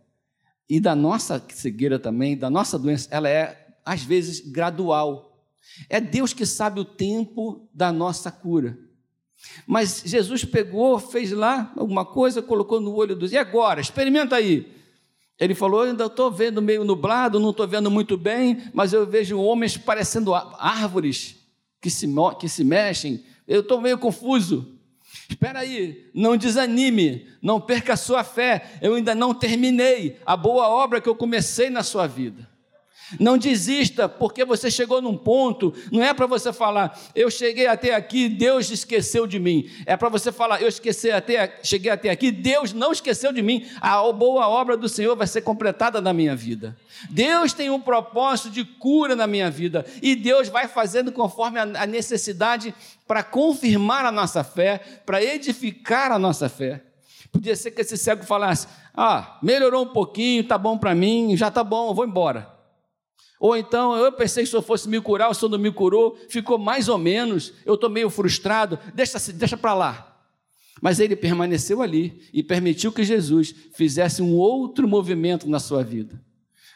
e 0.69 0.81
da 0.81 0.95
nossa 0.95 1.45
cegueira 1.53 1.99
também, 1.99 2.37
da 2.37 2.49
nossa 2.49 2.79
doença, 2.79 3.09
ela 3.11 3.29
é 3.29 3.67
às 3.85 4.03
vezes 4.03 4.41
gradual. 4.41 5.47
É 5.89 6.01
Deus 6.01 6.33
que 6.33 6.47
sabe 6.47 6.81
o 6.81 6.85
tempo 6.85 7.69
da 7.75 7.93
nossa 7.93 8.31
cura. 8.31 8.79
Mas 9.67 10.03
Jesus 10.05 10.45
pegou, 10.45 10.99
fez 10.99 11.33
lá 11.33 11.73
alguma 11.77 12.05
coisa, 12.05 12.43
colocou 12.43 12.81
no 12.81 12.95
olho 12.95 13.17
dos. 13.17 13.33
E 13.33 13.39
agora? 13.39 13.81
Experimenta 13.81 14.37
aí. 14.37 14.67
Ele 15.39 15.55
falou: 15.55 15.83
ainda 15.83 16.07
estou 16.07 16.31
vendo 16.31 16.61
meio 16.61 16.85
nublado, 16.85 17.41
não 17.41 17.51
estou 17.51 17.67
vendo 17.67 17.91
muito 17.91 18.19
bem, 18.19 18.63
mas 18.75 18.93
eu 18.93 19.07
vejo 19.07 19.41
homens 19.41 19.77
parecendo 19.77 20.35
árvores 20.35 21.37
que 21.81 21.89
se, 21.89 22.07
que 22.39 22.49
se 22.49 22.63
mexem. 22.63 23.25
Eu 23.49 23.61
estou 23.61 23.81
meio 23.81 23.99
confuso. 23.99 24.77
Espera 25.29 25.61
aí, 25.61 26.11
não 26.13 26.37
desanime, 26.37 27.27
não 27.41 27.61
perca 27.61 27.95
a 27.95 27.97
sua 27.97 28.23
fé. 28.23 28.71
Eu 28.83 28.95
ainda 28.95 29.15
não 29.15 29.33
terminei 29.33 30.19
a 30.27 30.37
boa 30.37 30.69
obra 30.69 31.01
que 31.01 31.09
eu 31.09 31.15
comecei 31.15 31.71
na 31.71 31.83
sua 31.83 32.07
vida. 32.07 32.50
Não 33.19 33.37
desista, 33.37 34.09
porque 34.09 34.45
você 34.45 34.71
chegou 34.71 35.03
num 35.03 35.17
ponto, 35.17 35.75
não 35.91 36.03
é 36.03 36.15
para 36.15 36.27
você 36.27 36.53
falar, 36.53 36.99
eu 37.15 37.31
cheguei 37.31 37.67
até 37.67 37.95
aqui, 37.95 38.29
Deus 38.29 38.71
esqueceu 38.71 39.27
de 39.27 39.39
mim. 39.39 39.69
É 39.87 39.97
para 39.97 40.09
você 40.09 40.31
falar, 40.31 40.63
eu 40.63 40.69
esqueci 40.69 41.11
até, 41.11 41.59
cheguei 41.63 41.91
até 41.91 42.11
aqui, 42.11 42.31
Deus 42.31 42.73
não 42.73 42.93
esqueceu 42.93 43.33
de 43.33 43.43
mim. 43.43 43.67
A 43.81 44.01
boa 44.13 44.49
obra 44.49 44.77
do 44.77 44.89
Senhor 44.89 45.17
vai 45.17 45.27
ser 45.27 45.41
completada 45.41 46.01
na 46.01 46.13
minha 46.13 46.37
vida. 46.37 46.77
Deus 47.09 47.53
tem 47.53 47.71
um 47.71 47.81
propósito 47.81 48.51
de 48.51 48.65
cura 48.65 49.17
na 49.17 49.27
minha 49.27 49.51
vida 49.51 49.85
e 50.03 50.15
Deus 50.15 50.49
vai 50.49 50.69
fazendo 50.69 51.11
conforme 51.11 51.59
a 51.59 51.87
necessidade 51.87 52.75
para 53.07 53.23
confirmar 53.23 54.05
a 54.05 54.13
nossa 54.13 54.45
fé, 54.45 54.79
para 55.07 55.23
edificar 55.23 56.13
a 56.13 56.19
nossa 56.19 56.49
fé. 56.49 56.83
Podia 57.33 57.55
ser 57.57 57.71
que 57.71 57.81
esse 57.81 57.97
cego 57.97 58.25
falasse: 58.25 58.67
Ah, 58.95 59.39
melhorou 59.43 59.85
um 59.85 59.93
pouquinho, 59.93 60.45
tá 60.45 60.59
bom 60.59 60.77
para 60.77 60.95
mim, 60.95 61.37
já 61.37 61.51
tá 61.51 61.63
bom, 61.63 61.91
eu 61.91 61.95
vou 61.95 62.05
embora. 62.05 62.60
Ou 63.41 63.57
então, 63.57 63.97
eu 63.97 64.13
pensei 64.13 64.43
que 64.43 64.49
o 64.49 64.51
senhor 64.51 64.63
fosse 64.63 64.87
me 64.87 65.01
curar, 65.01 65.31
o 65.31 65.35
senhor 65.35 65.51
não 65.51 65.59
me 65.59 65.73
curou, 65.73 66.15
ficou 66.29 66.59
mais 66.59 66.91
ou 66.91 66.99
menos, 66.99 67.55
eu 67.65 67.73
estou 67.75 67.89
meio 67.89 68.11
frustrado, 68.11 68.79
deixa, 68.95 69.19
deixa 69.33 69.57
para 69.57 69.73
lá. 69.73 70.21
Mas 70.83 71.01
ele 71.01 71.17
permaneceu 71.17 71.81
ali 71.81 72.21
e 72.35 72.43
permitiu 72.43 72.93
que 72.93 73.03
Jesus 73.03 73.55
fizesse 73.73 74.21
um 74.21 74.35
outro 74.35 74.87
movimento 74.87 75.49
na 75.49 75.59
sua 75.59 75.83
vida. 75.83 76.23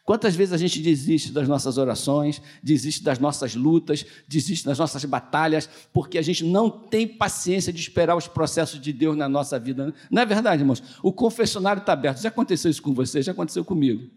Quantas 0.04 0.34
vezes 0.34 0.54
a 0.54 0.56
gente 0.56 0.80
desiste 0.80 1.32
das 1.32 1.46
nossas 1.46 1.76
orações, 1.76 2.40
desiste 2.62 3.02
das 3.02 3.18
nossas 3.18 3.54
lutas, 3.54 4.04
desiste 4.26 4.64
das 4.64 4.78
nossas 4.78 5.04
batalhas, 5.04 5.68
porque 5.92 6.16
a 6.16 6.22
gente 6.22 6.44
não 6.44 6.70
tem 6.70 7.06
paciência 7.06 7.72
de 7.72 7.80
esperar 7.80 8.16
os 8.16 8.26
processos 8.26 8.80
de 8.80 8.92
Deus 8.92 9.16
na 9.16 9.28
nossa 9.28 9.58
vida. 9.58 9.94
Não 10.10 10.22
é 10.22 10.26
verdade, 10.26 10.62
irmãos? 10.62 10.82
O 11.02 11.12
confessionário 11.12 11.80
está 11.80 11.92
aberto. 11.92 12.22
Já 12.22 12.28
aconteceu 12.30 12.70
isso 12.70 12.82
com 12.82 12.94
você? 12.94 13.20
Já 13.22 13.32
aconteceu 13.32 13.64
comigo. 13.64 14.10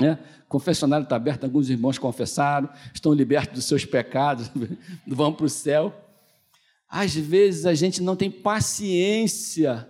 É? 0.00 0.18
Confessionário 0.48 1.04
está 1.04 1.16
aberto, 1.16 1.44
alguns 1.44 1.70
irmãos 1.70 1.98
confessaram, 1.98 2.68
estão 2.92 3.12
libertos 3.12 3.54
dos 3.54 3.64
seus 3.64 3.84
pecados, 3.84 4.50
vão 5.06 5.32
para 5.32 5.46
o 5.46 5.48
céu. 5.48 5.94
Às 6.88 7.14
vezes 7.14 7.66
a 7.66 7.74
gente 7.74 8.02
não 8.02 8.16
tem 8.16 8.30
paciência 8.30 9.88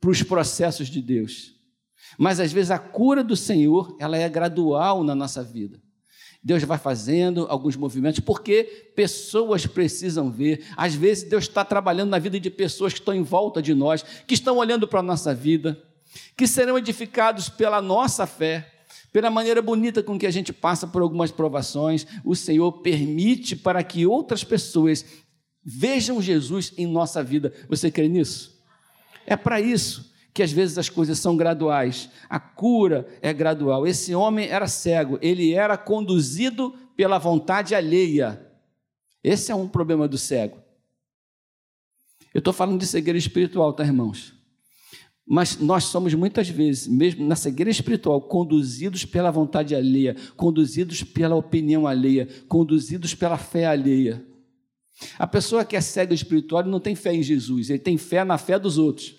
para 0.00 0.10
os 0.10 0.22
processos 0.22 0.88
de 0.88 1.00
Deus. 1.00 1.54
Mas 2.18 2.40
às 2.40 2.52
vezes 2.52 2.70
a 2.70 2.78
cura 2.78 3.24
do 3.24 3.36
Senhor, 3.36 3.96
ela 3.98 4.16
é 4.16 4.28
gradual 4.28 5.02
na 5.02 5.14
nossa 5.14 5.42
vida. 5.42 5.80
Deus 6.44 6.62
vai 6.64 6.76
fazendo 6.76 7.46
alguns 7.48 7.76
movimentos, 7.76 8.18
porque 8.18 8.64
pessoas 8.96 9.64
precisam 9.64 10.30
ver. 10.30 10.66
Às 10.76 10.94
vezes 10.94 11.22
Deus 11.22 11.44
está 11.44 11.64
trabalhando 11.64 12.10
na 12.10 12.18
vida 12.18 12.40
de 12.40 12.50
pessoas 12.50 12.92
que 12.92 12.98
estão 12.98 13.14
em 13.14 13.22
volta 13.22 13.62
de 13.62 13.72
nós, 13.74 14.02
que 14.26 14.34
estão 14.34 14.56
olhando 14.56 14.88
para 14.88 14.98
a 14.98 15.04
nossa 15.04 15.32
vida, 15.32 15.80
que 16.36 16.48
serão 16.48 16.76
edificados 16.76 17.48
pela 17.48 17.80
nossa 17.80 18.26
fé, 18.26 18.71
pela 19.12 19.30
maneira 19.30 19.60
bonita 19.60 20.02
com 20.02 20.18
que 20.18 20.26
a 20.26 20.30
gente 20.30 20.52
passa 20.52 20.86
por 20.86 21.02
algumas 21.02 21.30
provações. 21.30 22.06
O 22.24 22.34
Senhor 22.34 22.72
permite 22.80 23.54
para 23.54 23.82
que 23.82 24.06
outras 24.06 24.42
pessoas 24.42 25.04
vejam 25.62 26.22
Jesus 26.22 26.72
em 26.78 26.86
nossa 26.86 27.22
vida. 27.22 27.52
Você 27.68 27.90
crê 27.90 28.08
nisso? 28.08 28.60
É 29.26 29.36
para 29.36 29.60
isso 29.60 30.10
que 30.34 30.42
às 30.42 30.50
vezes 30.50 30.78
as 30.78 30.88
coisas 30.88 31.18
são 31.18 31.36
graduais, 31.36 32.08
a 32.28 32.40
cura 32.40 33.06
é 33.20 33.34
gradual. 33.34 33.86
Esse 33.86 34.14
homem 34.14 34.48
era 34.48 34.66
cego, 34.66 35.18
ele 35.20 35.52
era 35.52 35.76
conduzido 35.76 36.74
pela 36.96 37.18
vontade 37.18 37.74
alheia. 37.74 38.50
Esse 39.22 39.52
é 39.52 39.54
um 39.54 39.68
problema 39.68 40.08
do 40.08 40.16
cego. 40.16 40.58
Eu 42.32 42.38
estou 42.38 42.52
falando 42.52 42.80
de 42.80 42.86
cegueira 42.86 43.18
espiritual, 43.18 43.74
tá, 43.74 43.84
irmãos? 43.84 44.34
Mas 45.34 45.58
nós 45.58 45.84
somos 45.84 46.12
muitas 46.12 46.50
vezes, 46.50 46.86
mesmo 46.86 47.26
na 47.26 47.34
cegueira 47.34 47.70
espiritual, 47.70 48.20
conduzidos 48.20 49.06
pela 49.06 49.30
vontade 49.30 49.74
alheia, 49.74 50.14
conduzidos 50.36 51.02
pela 51.02 51.34
opinião 51.34 51.86
alheia, 51.86 52.28
conduzidos 52.46 53.14
pela 53.14 53.38
fé 53.38 53.64
alheia. 53.64 54.22
A 55.18 55.26
pessoa 55.26 55.64
que 55.64 55.74
é 55.74 55.80
cega 55.80 56.12
espiritual 56.12 56.62
não 56.64 56.78
tem 56.78 56.94
fé 56.94 57.14
em 57.14 57.22
Jesus, 57.22 57.70
ele 57.70 57.78
tem 57.78 57.96
fé 57.96 58.24
na 58.24 58.36
fé 58.36 58.58
dos 58.58 58.76
outros. 58.76 59.14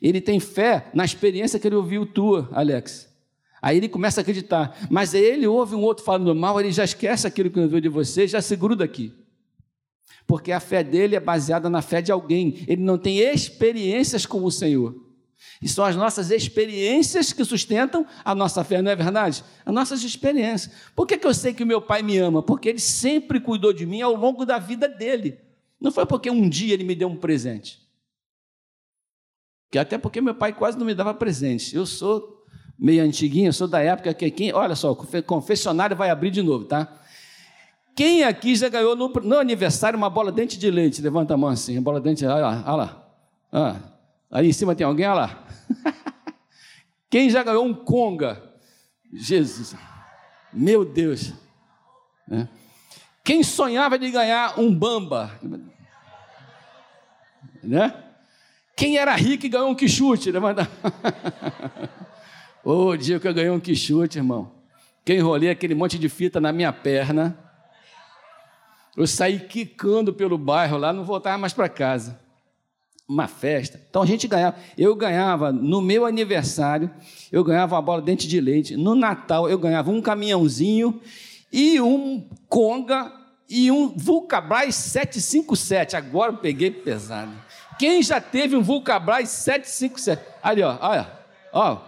Ele 0.00 0.20
tem 0.20 0.38
fé 0.38 0.88
na 0.94 1.04
experiência 1.04 1.58
que 1.58 1.66
ele 1.66 1.74
ouviu 1.74 2.06
tua, 2.06 2.48
Alex. 2.52 3.12
Aí 3.60 3.76
ele 3.76 3.88
começa 3.88 4.20
a 4.20 4.22
acreditar. 4.22 4.86
Mas 4.88 5.16
aí 5.16 5.24
ele 5.24 5.48
ouve 5.48 5.74
um 5.74 5.82
outro 5.82 6.04
falando 6.04 6.32
mal, 6.32 6.60
ele 6.60 6.70
já 6.70 6.84
esquece 6.84 7.26
aquilo 7.26 7.50
que 7.50 7.58
ouviu 7.58 7.80
de 7.80 7.88
você, 7.88 8.28
já 8.28 8.40
se 8.40 8.54
gruda 8.54 8.84
aqui. 8.84 9.12
Porque 10.26 10.52
a 10.52 10.60
fé 10.60 10.82
dele 10.82 11.16
é 11.16 11.20
baseada 11.20 11.68
na 11.68 11.82
fé 11.82 12.00
de 12.00 12.12
alguém. 12.12 12.64
Ele 12.66 12.82
não 12.82 12.96
tem 12.96 13.18
experiências 13.18 14.24
com 14.24 14.44
o 14.44 14.50
Senhor. 14.50 14.94
E 15.60 15.68
são 15.68 15.84
as 15.84 15.94
nossas 15.94 16.30
experiências 16.30 17.32
que 17.32 17.44
sustentam 17.44 18.04
a 18.24 18.34
nossa 18.34 18.64
fé, 18.64 18.82
não 18.82 18.90
é 18.90 18.96
verdade? 18.96 19.44
As 19.64 19.72
nossas 19.72 20.02
experiências. 20.02 20.72
Por 20.94 21.06
que, 21.06 21.16
que 21.16 21.26
eu 21.26 21.32
sei 21.32 21.54
que 21.54 21.62
o 21.62 21.66
meu 21.66 21.80
pai 21.80 22.02
me 22.02 22.18
ama? 22.18 22.42
Porque 22.42 22.68
ele 22.68 22.80
sempre 22.80 23.38
cuidou 23.40 23.72
de 23.72 23.86
mim 23.86 24.00
ao 24.00 24.14
longo 24.14 24.44
da 24.44 24.58
vida 24.58 24.88
dele. 24.88 25.38
Não 25.80 25.92
foi 25.92 26.04
porque 26.04 26.30
um 26.30 26.48
dia 26.48 26.74
ele 26.74 26.84
me 26.84 26.94
deu 26.94 27.08
um 27.08 27.16
presente. 27.16 27.80
Que 29.70 29.78
até 29.78 29.96
porque 29.96 30.20
meu 30.20 30.34
pai 30.34 30.52
quase 30.52 30.78
não 30.78 30.84
me 30.84 30.94
dava 30.94 31.14
presente. 31.14 31.74
Eu 31.74 31.86
sou 31.86 32.44
meio 32.78 33.04
antiguinho, 33.04 33.52
sou 33.52 33.68
da 33.68 33.80
época 33.80 34.12
que 34.12 34.30
quem, 34.30 34.52
olha 34.52 34.74
só, 34.74 34.90
o 34.90 35.22
confessionário 35.22 35.96
vai 35.96 36.10
abrir 36.10 36.30
de 36.30 36.42
novo, 36.42 36.64
tá? 36.64 37.00
Quem 37.94 38.24
aqui 38.24 38.56
já 38.56 38.68
ganhou 38.68 38.96
no, 38.96 39.08
no 39.08 39.38
aniversário 39.38 39.96
uma 39.96 40.08
bola 40.08 40.32
dente 40.32 40.58
de 40.58 40.70
leite? 40.70 41.02
Levanta 41.02 41.34
a 41.34 41.36
mão 41.36 41.50
assim, 41.50 41.80
bola 41.80 42.00
dente, 42.00 42.24
olha 42.24 42.40
lá, 42.40 42.64
olha 42.66 42.76
lá. 42.76 43.08
Ah, 43.52 43.76
aí 44.30 44.48
em 44.48 44.52
cima 44.52 44.74
tem 44.74 44.86
alguém, 44.86 45.06
olha 45.06 45.14
lá. 45.14 45.44
Quem 47.10 47.28
já 47.28 47.42
ganhou 47.42 47.64
um 47.64 47.74
conga? 47.74 48.42
Jesus, 49.12 49.76
meu 50.52 50.84
Deus. 50.84 51.34
É. 52.30 52.48
Quem 53.22 53.42
sonhava 53.42 53.98
de 53.98 54.10
ganhar 54.10 54.58
um 54.58 54.74
bamba? 54.74 55.30
Né? 57.62 57.94
Quem 58.74 58.96
era 58.96 59.14
rico 59.14 59.46
e 59.46 59.48
ganhou 59.48 59.68
um 59.68 59.74
quichute? 59.74 60.32
Levanta. 60.32 60.68
Ô, 62.64 62.86
oh, 62.86 62.96
dia 62.96 63.20
que 63.20 63.28
eu 63.28 63.34
ganhei 63.34 63.50
um 63.50 63.60
quichute, 63.60 64.18
irmão. 64.18 64.50
Que 65.04 65.14
enrolei 65.14 65.50
aquele 65.50 65.74
monte 65.74 65.98
de 65.98 66.08
fita 66.08 66.40
na 66.40 66.52
minha 66.52 66.72
perna. 66.72 67.36
Eu 68.96 69.06
saí 69.06 69.40
quicando 69.40 70.12
pelo 70.12 70.36
bairro 70.36 70.76
lá, 70.76 70.92
não 70.92 71.04
voltava 71.04 71.38
mais 71.38 71.52
para 71.52 71.68
casa. 71.68 72.20
Uma 73.08 73.26
festa. 73.26 73.80
Então 73.88 74.02
a 74.02 74.06
gente 74.06 74.28
ganhava. 74.28 74.56
Eu 74.76 74.94
ganhava 74.94 75.50
no 75.52 75.80
meu 75.80 76.06
aniversário, 76.06 76.90
eu 77.30 77.42
ganhava 77.42 77.74
uma 77.74 77.82
bola 77.82 78.00
de 78.00 78.06
dente 78.06 78.28
de 78.28 78.40
leite. 78.40 78.76
No 78.76 78.94
Natal 78.94 79.48
eu 79.48 79.58
ganhava 79.58 79.90
um 79.90 80.00
caminhãozinho 80.00 81.00
e 81.52 81.80
um 81.80 82.26
Conga 82.48 83.12
e 83.48 83.70
um 83.70 83.88
Vulcabras 83.96 84.74
757. 84.74 85.96
Agora 85.96 86.32
eu 86.32 86.38
peguei 86.38 86.70
pesado. 86.70 87.32
Quem 87.78 88.02
já 88.02 88.20
teve 88.20 88.56
um 88.56 88.62
Vulcabras 88.62 89.28
757? 89.28 90.22
Ali, 90.42 90.62
ó, 90.62 90.78
olha, 90.80 91.10
ó. 91.52 91.78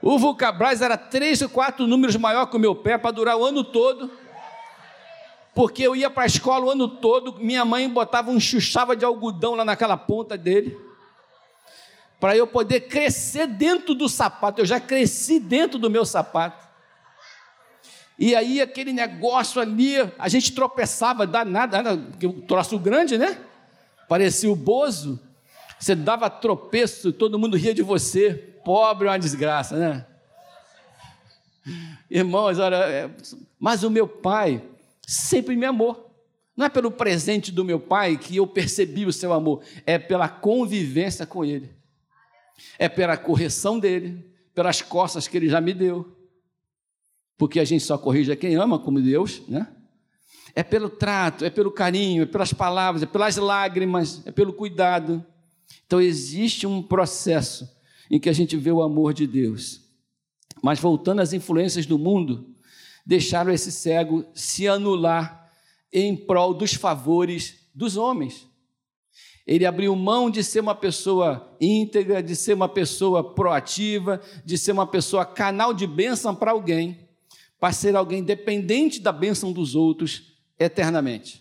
O 0.00 0.18
Vulcabras 0.18 0.82
era 0.82 0.96
três 0.96 1.42
ou 1.42 1.48
quatro 1.48 1.86
números 1.86 2.16
maior 2.16 2.46
que 2.46 2.56
o 2.56 2.60
meu 2.60 2.74
pé 2.74 2.96
para 2.96 3.10
durar 3.10 3.36
o 3.36 3.44
ano 3.44 3.64
todo. 3.64 4.10
Porque 5.56 5.82
eu 5.82 5.96
ia 5.96 6.10
para 6.10 6.24
a 6.24 6.26
escola 6.26 6.66
o 6.66 6.70
ano 6.70 6.86
todo, 6.86 7.40
minha 7.40 7.64
mãe 7.64 7.88
botava 7.88 8.30
um 8.30 8.38
chuchava 8.38 8.94
de 8.94 9.06
algodão 9.06 9.54
lá 9.54 9.64
naquela 9.64 9.96
ponta 9.96 10.36
dele. 10.36 10.78
Para 12.20 12.36
eu 12.36 12.46
poder 12.46 12.82
crescer 12.82 13.46
dentro 13.46 13.94
do 13.94 14.08
sapato. 14.08 14.60
Eu 14.60 14.66
já 14.66 14.78
cresci 14.78 15.40
dentro 15.40 15.78
do 15.78 15.90
meu 15.90 16.04
sapato. 16.04 16.64
E 18.18 18.36
aí 18.36 18.60
aquele 18.60 18.92
negócio 18.92 19.60
ali, 19.60 19.96
a 20.18 20.28
gente 20.28 20.52
tropeçava, 20.52 21.26
dá 21.26 21.44
nada, 21.44 21.94
um 22.22 22.40
troço 22.42 22.78
grande, 22.78 23.18
né? 23.18 23.38
parecia 24.08 24.50
o 24.50 24.56
Bozo, 24.56 25.18
você 25.78 25.94
dava 25.94 26.30
tropeço, 26.30 27.12
todo 27.12 27.38
mundo 27.38 27.56
ria 27.56 27.74
de 27.74 27.82
você, 27.82 28.34
pobre 28.64 29.08
é 29.08 29.10
uma 29.10 29.18
desgraça, 29.18 29.76
né? 29.76 30.06
Irmãos, 32.08 32.58
olha, 32.58 32.76
é, 32.76 33.10
mas 33.58 33.82
o 33.82 33.90
meu 33.90 34.06
pai 34.06 34.62
sempre 35.06 35.56
me 35.56 35.64
amou. 35.64 36.02
Não 36.56 36.66
é 36.66 36.68
pelo 36.68 36.90
presente 36.90 37.52
do 37.52 37.64
meu 37.64 37.78
pai 37.78 38.16
que 38.16 38.36
eu 38.36 38.46
percebi 38.46 39.06
o 39.06 39.12
seu 39.12 39.32
amor, 39.32 39.62
é 39.84 39.98
pela 39.98 40.28
convivência 40.28 41.26
com 41.26 41.44
ele, 41.44 41.70
é 42.78 42.88
pela 42.88 43.16
correção 43.16 43.78
dele, 43.78 44.24
pelas 44.54 44.82
costas 44.82 45.28
que 45.28 45.36
ele 45.36 45.48
já 45.48 45.60
me 45.60 45.72
deu. 45.72 46.16
Porque 47.38 47.60
a 47.60 47.64
gente 47.64 47.84
só 47.84 47.98
corrige 47.98 48.32
a 48.32 48.36
quem 48.36 48.56
ama, 48.56 48.78
como 48.78 49.00
Deus, 49.00 49.42
né? 49.46 49.68
é 50.56 50.62
pelo 50.62 50.88
trato, 50.88 51.44
é 51.44 51.50
pelo 51.50 51.70
carinho, 51.70 52.22
é 52.22 52.26
pelas 52.26 52.50
palavras, 52.50 53.02
é 53.02 53.06
pelas 53.06 53.36
lágrimas, 53.36 54.26
é 54.26 54.32
pelo 54.32 54.54
cuidado. 54.54 55.24
Então 55.86 56.00
existe 56.00 56.66
um 56.66 56.82
processo 56.82 57.70
em 58.10 58.18
que 58.18 58.30
a 58.30 58.32
gente 58.32 58.56
vê 58.56 58.72
o 58.72 58.82
amor 58.82 59.12
de 59.12 59.26
Deus. 59.26 59.82
Mas 60.62 60.80
voltando 60.80 61.20
às 61.20 61.34
influências 61.34 61.84
do 61.84 61.98
mundo, 61.98 62.55
deixaram 63.06 63.52
esse 63.52 63.70
cego 63.70 64.26
se 64.34 64.66
anular 64.66 65.48
em 65.92 66.16
prol 66.16 66.52
dos 66.52 66.74
favores 66.74 67.54
dos 67.72 67.96
homens. 67.96 68.48
Ele 69.46 69.64
abriu 69.64 69.94
mão 69.94 70.28
de 70.28 70.42
ser 70.42 70.58
uma 70.58 70.74
pessoa 70.74 71.56
íntegra, 71.60 72.20
de 72.20 72.34
ser 72.34 72.54
uma 72.54 72.68
pessoa 72.68 73.22
proativa, 73.22 74.20
de 74.44 74.58
ser 74.58 74.72
uma 74.72 74.86
pessoa 74.86 75.24
canal 75.24 75.72
de 75.72 75.86
bênção 75.86 76.34
para 76.34 76.50
alguém, 76.50 77.08
para 77.60 77.72
ser 77.72 77.94
alguém 77.94 78.24
dependente 78.24 78.98
da 78.98 79.12
bênção 79.12 79.52
dos 79.52 79.76
outros 79.76 80.34
eternamente. 80.58 81.40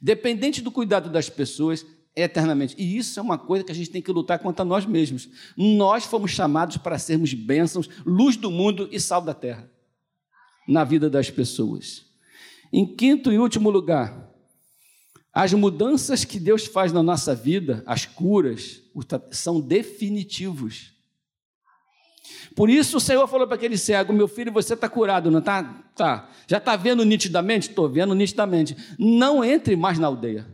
Dependente 0.00 0.60
do 0.60 0.70
cuidado 0.70 1.08
das 1.08 1.30
pessoas 1.30 1.86
eternamente. 2.14 2.74
E 2.76 2.98
isso 2.98 3.18
é 3.18 3.22
uma 3.22 3.38
coisa 3.38 3.64
que 3.64 3.72
a 3.72 3.74
gente 3.74 3.88
tem 3.88 4.02
que 4.02 4.12
lutar 4.12 4.38
contra 4.38 4.62
nós 4.62 4.84
mesmos. 4.84 5.30
Nós 5.56 6.04
fomos 6.04 6.32
chamados 6.32 6.76
para 6.76 6.98
sermos 6.98 7.32
bênçãos, 7.32 7.88
luz 8.04 8.36
do 8.36 8.50
mundo 8.50 8.90
e 8.92 9.00
sal 9.00 9.22
da 9.22 9.32
terra 9.32 9.72
na 10.66 10.84
vida 10.84 11.08
das 11.10 11.30
pessoas. 11.30 12.04
Em 12.72 12.86
quinto 12.86 13.32
e 13.32 13.38
último 13.38 13.70
lugar, 13.70 14.30
as 15.32 15.52
mudanças 15.52 16.24
que 16.24 16.38
Deus 16.38 16.66
faz 16.66 16.92
na 16.92 17.02
nossa 17.02 17.34
vida, 17.34 17.82
as 17.86 18.04
curas, 18.04 18.82
são 19.30 19.60
definitivos. 19.60 20.92
Por 22.54 22.68
isso 22.68 22.98
o 22.98 23.00
Senhor 23.00 23.26
falou 23.26 23.46
para 23.46 23.56
aquele 23.56 23.78
cego: 23.78 24.12
Meu 24.12 24.28
filho, 24.28 24.52
você 24.52 24.74
está 24.74 24.88
curado, 24.88 25.30
não 25.30 25.38
está? 25.38 25.64
Tá. 25.94 26.30
Já 26.46 26.58
está 26.58 26.76
vendo 26.76 27.04
nitidamente? 27.04 27.70
Estou 27.70 27.88
vendo 27.88 28.14
nitidamente. 28.14 28.76
Não 28.98 29.44
entre 29.44 29.74
mais 29.74 29.98
na 29.98 30.06
aldeia. 30.06 30.46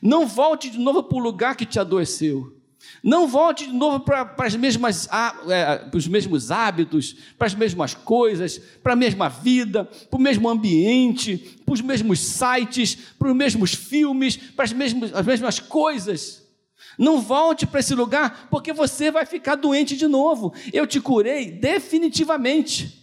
Não 0.00 0.26
volte 0.26 0.70
de 0.70 0.78
novo 0.78 1.02
para 1.02 1.18
o 1.18 1.20
lugar 1.20 1.56
que 1.56 1.66
te 1.66 1.78
adoeceu. 1.78 2.61
Não 3.02 3.26
volte 3.26 3.66
de 3.66 3.72
novo 3.72 4.00
para, 4.00 4.24
para, 4.24 4.46
as 4.46 4.54
mesmas, 4.54 5.08
é, 5.48 5.76
para 5.76 5.98
os 5.98 6.06
mesmos 6.06 6.50
hábitos, 6.50 7.16
para 7.36 7.46
as 7.46 7.54
mesmas 7.54 7.94
coisas, 7.94 8.58
para 8.82 8.92
a 8.92 8.96
mesma 8.96 9.28
vida, 9.28 9.84
para 9.84 10.18
o 10.18 10.20
mesmo 10.20 10.48
ambiente, 10.48 11.60
para 11.64 11.74
os 11.74 11.80
mesmos 11.80 12.20
sites, 12.20 12.94
para 13.18 13.28
os 13.28 13.36
mesmos 13.36 13.74
filmes, 13.74 14.36
para 14.36 14.64
as 14.64 14.72
mesmas, 14.72 15.12
as 15.14 15.26
mesmas 15.26 15.58
coisas. 15.58 16.42
Não 16.98 17.20
volte 17.20 17.66
para 17.66 17.80
esse 17.80 17.94
lugar, 17.94 18.46
porque 18.50 18.72
você 18.72 19.10
vai 19.10 19.26
ficar 19.26 19.56
doente 19.56 19.96
de 19.96 20.06
novo. 20.06 20.52
Eu 20.72 20.86
te 20.86 21.00
curei 21.00 21.50
definitivamente. 21.50 23.00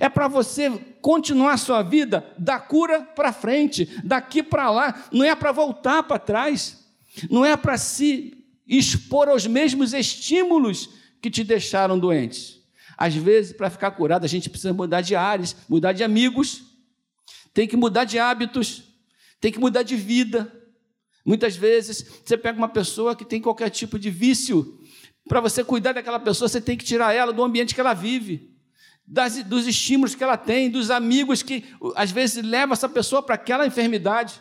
É 0.00 0.08
para 0.08 0.28
você 0.28 0.70
continuar 1.00 1.52
a 1.52 1.58
sua 1.58 1.82
vida 1.82 2.26
da 2.38 2.58
cura 2.58 3.02
para 3.02 3.32
frente, 3.32 3.88
daqui 4.04 4.42
para 4.42 4.70
lá. 4.70 5.04
Não 5.10 5.24
é 5.24 5.34
para 5.34 5.52
voltar 5.52 6.02
para 6.02 6.18
trás. 6.18 6.84
Não 7.30 7.44
é 7.44 7.56
para 7.56 7.78
se 7.78 8.45
expor 8.66 9.28
aos 9.28 9.46
mesmos 9.46 9.92
estímulos 9.92 10.90
que 11.20 11.30
te 11.30 11.44
deixaram 11.44 11.98
doentes. 11.98 12.60
Às 12.96 13.14
vezes, 13.14 13.52
para 13.52 13.70
ficar 13.70 13.90
curado, 13.90 14.24
a 14.24 14.28
gente 14.28 14.48
precisa 14.48 14.72
mudar 14.72 15.02
de 15.02 15.14
ares, 15.14 15.54
mudar 15.68 15.92
de 15.92 16.02
amigos, 16.02 16.62
tem 17.52 17.68
que 17.68 17.76
mudar 17.76 18.04
de 18.04 18.18
hábitos, 18.18 18.84
tem 19.40 19.52
que 19.52 19.58
mudar 19.58 19.82
de 19.82 19.96
vida. 19.96 20.52
Muitas 21.24 21.56
vezes, 21.56 22.04
você 22.24 22.36
pega 22.36 22.56
uma 22.56 22.68
pessoa 22.68 23.14
que 23.14 23.24
tem 23.24 23.40
qualquer 23.40 23.70
tipo 23.70 23.98
de 23.98 24.10
vício, 24.10 24.80
para 25.28 25.40
você 25.40 25.64
cuidar 25.64 25.92
daquela 25.92 26.20
pessoa, 26.20 26.48
você 26.48 26.60
tem 26.60 26.76
que 26.76 26.84
tirar 26.84 27.12
ela 27.12 27.32
do 27.32 27.42
ambiente 27.42 27.74
que 27.74 27.80
ela 27.80 27.92
vive, 27.92 28.54
das, 29.06 29.42
dos 29.42 29.66
estímulos 29.66 30.14
que 30.14 30.22
ela 30.22 30.36
tem, 30.36 30.70
dos 30.70 30.90
amigos 30.90 31.42
que 31.42 31.64
às 31.94 32.10
vezes 32.10 32.42
levam 32.44 32.72
essa 32.72 32.88
pessoa 32.88 33.22
para 33.22 33.34
aquela 33.34 33.66
enfermidade. 33.66 34.40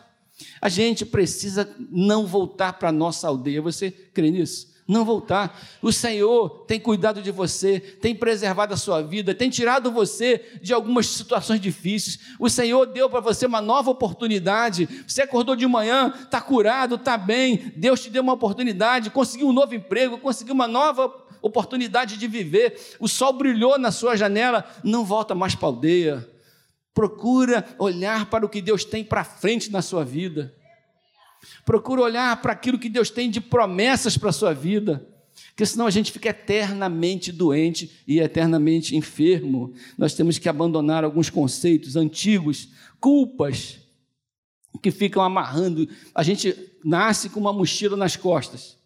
A 0.62 0.70
gente 0.70 1.06
precisa 1.06 1.70
não 1.90 2.26
voltar 2.26 2.74
para 2.74 2.90
a 2.90 2.92
nossa 2.92 3.28
aldeia. 3.28 3.62
Você 3.62 3.92
crê 3.92 4.32
nisso? 4.32 4.74
Não 4.88 5.04
voltar. 5.04 5.60
O 5.82 5.92
Senhor 5.92 6.66
tem 6.68 6.80
cuidado 6.80 7.22
de 7.22 7.32
você, 7.32 7.80
tem 7.80 8.14
preservado 8.14 8.74
a 8.74 8.78
sua 8.78 9.02
vida, 9.02 9.34
tem 9.34 9.50
tirado 9.50 9.92
você 9.92 10.60
de 10.62 10.74
algumas 10.74 11.08
situações 11.08 11.60
difíceis. 11.60 12.20
O 12.40 12.50
Senhor 12.50 12.86
deu 12.86 13.10
para 13.10 13.20
você 13.20 13.48
uma 13.48 13.62
nova 13.62 13.90
oportunidade. 13.90 14.88
Você 15.08 15.24
acordou 15.24 15.56
de 15.56 15.66
manhã, 15.66 16.14
está 16.16 16.40
curado, 16.40 16.96
está 16.96 17.18
bem. 17.18 17.74
Deus 17.76 18.02
te 18.02 18.12
deu 18.12 18.22
uma 18.22 18.34
oportunidade, 18.34 19.10
conseguiu 19.10 19.48
um 19.48 19.54
novo 19.54 19.74
emprego, 19.74 20.20
conseguiu 20.20 20.54
uma 20.54 20.68
nova 20.68 21.12
oportunidade 21.42 22.18
de 22.18 22.28
viver. 22.28 22.96
O 23.00 23.08
sol 23.08 23.34
brilhou 23.34 23.80
na 23.80 23.92
sua 23.92 24.16
janela. 24.16 24.64
Não 24.84 25.04
volta 25.04 25.34
mais 25.34 25.56
para 25.56 25.68
a 25.68 25.72
aldeia 25.72 26.35
Procura 26.96 27.76
olhar 27.78 28.30
para 28.30 28.46
o 28.46 28.50
que 28.50 28.62
Deus 28.62 28.86
tem 28.86 29.04
para 29.04 29.26
frente 29.26 29.70
na 29.70 29.82
sua 29.82 30.06
vida. 30.06 30.56
Procura 31.66 32.02
olhar 32.02 32.42
para 32.42 32.54
aquilo 32.54 32.80
que 32.80 32.88
Deus 32.88 33.10
tem 33.10 33.30
de 33.30 33.42
promessas 33.42 34.18
para 34.18 34.30
a 34.30 34.34
sua 34.34 34.54
vida. 34.54 35.06
Porque 35.50 35.66
senão 35.66 35.86
a 35.88 35.92
gente 35.92 36.10
fica 36.10 36.30
eternamente 36.30 37.34
doente 37.34 38.02
e 38.08 38.22
eternamente 38.22 38.96
enfermo. 38.96 39.74
Nós 39.98 40.14
temos 40.14 40.38
que 40.38 40.48
abandonar 40.48 41.04
alguns 41.04 41.30
conceitos 41.30 41.98
antigos, 41.98 42.70
culpas 42.98 43.82
que 44.82 44.90
ficam 44.90 45.22
amarrando. 45.22 45.90
A 46.14 46.24
gente 46.24 46.56
nasce 46.82 47.30
com 47.30 47.42
uma 47.42 47.52
mochila 47.52 47.98
nas 47.98 48.16
costas. 48.16 48.78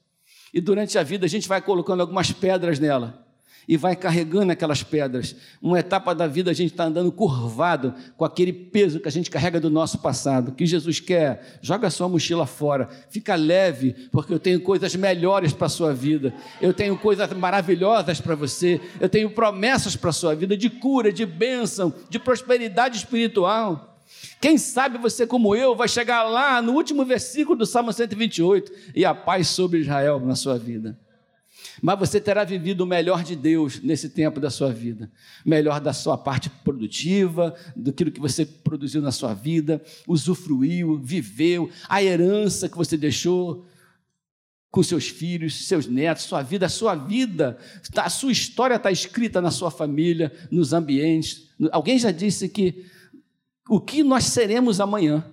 E 0.51 0.59
durante 0.59 0.97
a 0.97 1.03
vida 1.03 1.27
a 1.27 1.29
gente 1.29 1.47
vai 1.47 1.61
colocando 1.61 2.01
algumas 2.01 2.31
pedras 2.31 2.79
nela 2.79 3.28
e 3.69 3.77
vai 3.77 3.95
carregando 3.95 4.51
aquelas 4.51 4.81
pedras. 4.81 5.35
Uma 5.61 5.79
etapa 5.79 6.15
da 6.15 6.25
vida 6.25 6.49
a 6.49 6.55
gente 6.55 6.71
está 6.71 6.85
andando 6.85 7.11
curvado 7.11 7.93
com 8.17 8.25
aquele 8.25 8.51
peso 8.51 8.99
que 8.99 9.07
a 9.07 9.11
gente 9.11 9.29
carrega 9.29 9.59
do 9.59 9.69
nosso 9.69 9.99
passado. 9.99 10.49
O 10.49 10.51
que 10.53 10.65
Jesus 10.65 10.99
quer? 10.99 11.59
Joga 11.61 11.91
sua 11.91 12.09
mochila 12.09 12.47
fora, 12.47 12.89
fica 13.11 13.35
leve, 13.35 13.93
porque 14.11 14.33
eu 14.33 14.39
tenho 14.39 14.59
coisas 14.59 14.95
melhores 14.95 15.53
para 15.53 15.67
a 15.67 15.69
sua 15.69 15.93
vida. 15.93 16.33
Eu 16.59 16.73
tenho 16.73 16.97
coisas 16.97 17.31
maravilhosas 17.31 18.19
para 18.19 18.33
você. 18.33 18.81
Eu 18.99 19.07
tenho 19.07 19.29
promessas 19.29 19.95
para 19.95 20.09
a 20.09 20.13
sua 20.13 20.33
vida 20.33 20.57
de 20.57 20.67
cura, 20.67 21.13
de 21.13 21.27
bênção, 21.27 21.93
de 22.09 22.17
prosperidade 22.17 22.97
espiritual. 22.97 23.99
Quem 24.41 24.57
sabe 24.57 24.97
você, 24.97 25.27
como 25.27 25.55
eu, 25.55 25.75
vai 25.75 25.87
chegar 25.87 26.23
lá 26.23 26.59
no 26.59 26.73
último 26.73 27.05
versículo 27.05 27.59
do 27.59 27.67
Salmo 27.67 27.93
128 27.93 28.71
e 28.95 29.05
a 29.05 29.13
paz 29.13 29.49
sobre 29.49 29.81
Israel 29.81 30.19
na 30.19 30.33
sua 30.33 30.57
vida 30.57 30.97
mas 31.81 31.97
você 31.97 32.19
terá 32.19 32.43
vivido 32.43 32.81
o 32.81 32.87
melhor 32.87 33.23
de 33.23 33.35
Deus 33.35 33.81
nesse 33.81 34.09
tempo 34.09 34.39
da 34.39 34.49
sua 34.49 34.71
vida. 34.71 35.11
Melhor 35.45 35.79
da 35.79 35.93
sua 35.93 36.17
parte 36.17 36.49
produtiva, 36.49 37.55
do 37.75 37.93
que 37.93 38.19
você 38.19 38.45
produziu 38.45 39.01
na 39.01 39.11
sua 39.11 39.33
vida, 39.33 39.81
usufruiu, 40.07 40.97
viveu, 40.97 41.69
a 41.87 42.03
herança 42.03 42.67
que 42.67 42.77
você 42.77 42.97
deixou 42.97 43.65
com 44.71 44.83
seus 44.83 45.07
filhos, 45.07 45.67
seus 45.67 45.87
netos, 45.87 46.25
sua 46.25 46.41
vida, 46.41 46.67
a 46.67 46.69
sua 46.69 46.95
vida, 46.95 47.57
tá, 47.91 48.03
a 48.03 48.09
sua 48.09 48.31
história 48.31 48.75
está 48.75 48.91
escrita 48.91 49.41
na 49.41 49.49
sua 49.49 49.71
família, 49.71 50.31
nos 50.51 50.73
ambientes. 50.73 51.49
Alguém 51.71 51.97
já 51.97 52.11
disse 52.11 52.47
que 52.47 52.85
o 53.67 53.79
que 53.79 54.03
nós 54.03 54.25
seremos 54.25 54.79
amanhã 54.79 55.25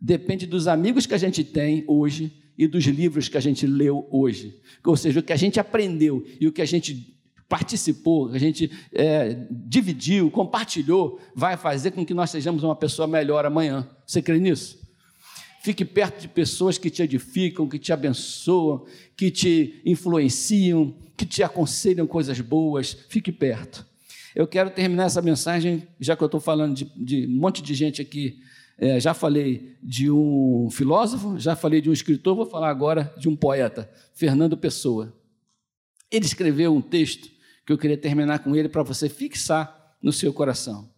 depende 0.00 0.46
dos 0.46 0.68
amigos 0.68 1.06
que 1.06 1.14
a 1.14 1.18
gente 1.18 1.42
tem 1.42 1.84
hoje 1.86 2.42
e 2.56 2.66
dos 2.66 2.84
livros 2.84 3.28
que 3.28 3.36
a 3.36 3.40
gente 3.40 3.66
leu 3.66 4.06
hoje. 4.10 4.60
Ou 4.84 4.96
seja, 4.96 5.20
o 5.20 5.22
que 5.22 5.32
a 5.32 5.36
gente 5.36 5.60
aprendeu 5.60 6.24
e 6.40 6.46
o 6.46 6.52
que 6.52 6.62
a 6.62 6.66
gente 6.66 7.16
participou, 7.48 8.30
a 8.32 8.38
gente 8.38 8.70
é, 8.92 9.46
dividiu, 9.50 10.30
compartilhou, 10.30 11.20
vai 11.34 11.56
fazer 11.56 11.92
com 11.92 12.04
que 12.04 12.14
nós 12.14 12.30
sejamos 12.30 12.62
uma 12.64 12.74
pessoa 12.74 13.06
melhor 13.06 13.44
amanhã. 13.44 13.88
Você 14.04 14.20
crê 14.20 14.38
nisso? 14.38 14.84
Fique 15.62 15.84
perto 15.84 16.20
de 16.20 16.28
pessoas 16.28 16.78
que 16.78 16.90
te 16.90 17.02
edificam, 17.02 17.68
que 17.68 17.78
te 17.78 17.92
abençoam, 17.92 18.84
que 19.16 19.30
te 19.30 19.80
influenciam, 19.84 20.94
que 21.16 21.26
te 21.26 21.42
aconselham 21.42 22.06
coisas 22.06 22.40
boas. 22.40 22.96
Fique 23.08 23.32
perto. 23.32 23.84
Eu 24.34 24.46
quero 24.46 24.70
terminar 24.70 25.06
essa 25.06 25.22
mensagem, 25.22 25.86
já 25.98 26.14
que 26.14 26.22
eu 26.22 26.26
estou 26.26 26.40
falando 26.40 26.74
de, 26.74 26.84
de 26.96 27.26
um 27.26 27.40
monte 27.40 27.62
de 27.62 27.74
gente 27.74 28.02
aqui 28.02 28.38
é, 28.78 29.00
já 29.00 29.14
falei 29.14 29.76
de 29.82 30.10
um 30.10 30.68
filósofo, 30.70 31.38
já 31.38 31.56
falei 31.56 31.80
de 31.80 31.88
um 31.88 31.92
escritor, 31.92 32.36
vou 32.36 32.46
falar 32.46 32.68
agora 32.68 33.14
de 33.16 33.28
um 33.28 33.34
poeta, 33.34 33.90
Fernando 34.14 34.56
Pessoa. 34.56 35.16
Ele 36.10 36.26
escreveu 36.26 36.74
um 36.74 36.82
texto 36.82 37.28
que 37.64 37.72
eu 37.72 37.78
queria 37.78 37.96
terminar 37.96 38.40
com 38.40 38.54
ele 38.54 38.68
para 38.68 38.82
você 38.82 39.08
fixar 39.08 39.96
no 40.02 40.12
seu 40.12 40.32
coração. 40.32 40.90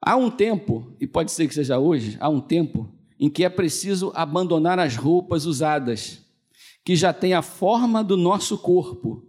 Há 0.00 0.16
um 0.16 0.30
tempo, 0.30 0.94
e 1.00 1.06
pode 1.06 1.30
ser 1.30 1.48
que 1.48 1.54
seja 1.54 1.78
hoje, 1.78 2.16
há 2.20 2.28
um 2.28 2.40
tempo 2.40 2.92
em 3.18 3.30
que 3.30 3.44
é 3.44 3.48
preciso 3.48 4.12
abandonar 4.14 4.78
as 4.78 4.96
roupas 4.96 5.46
usadas, 5.46 6.22
que 6.84 6.94
já 6.94 7.12
têm 7.12 7.34
a 7.34 7.42
forma 7.42 8.04
do 8.04 8.16
nosso 8.16 8.58
corpo, 8.58 9.24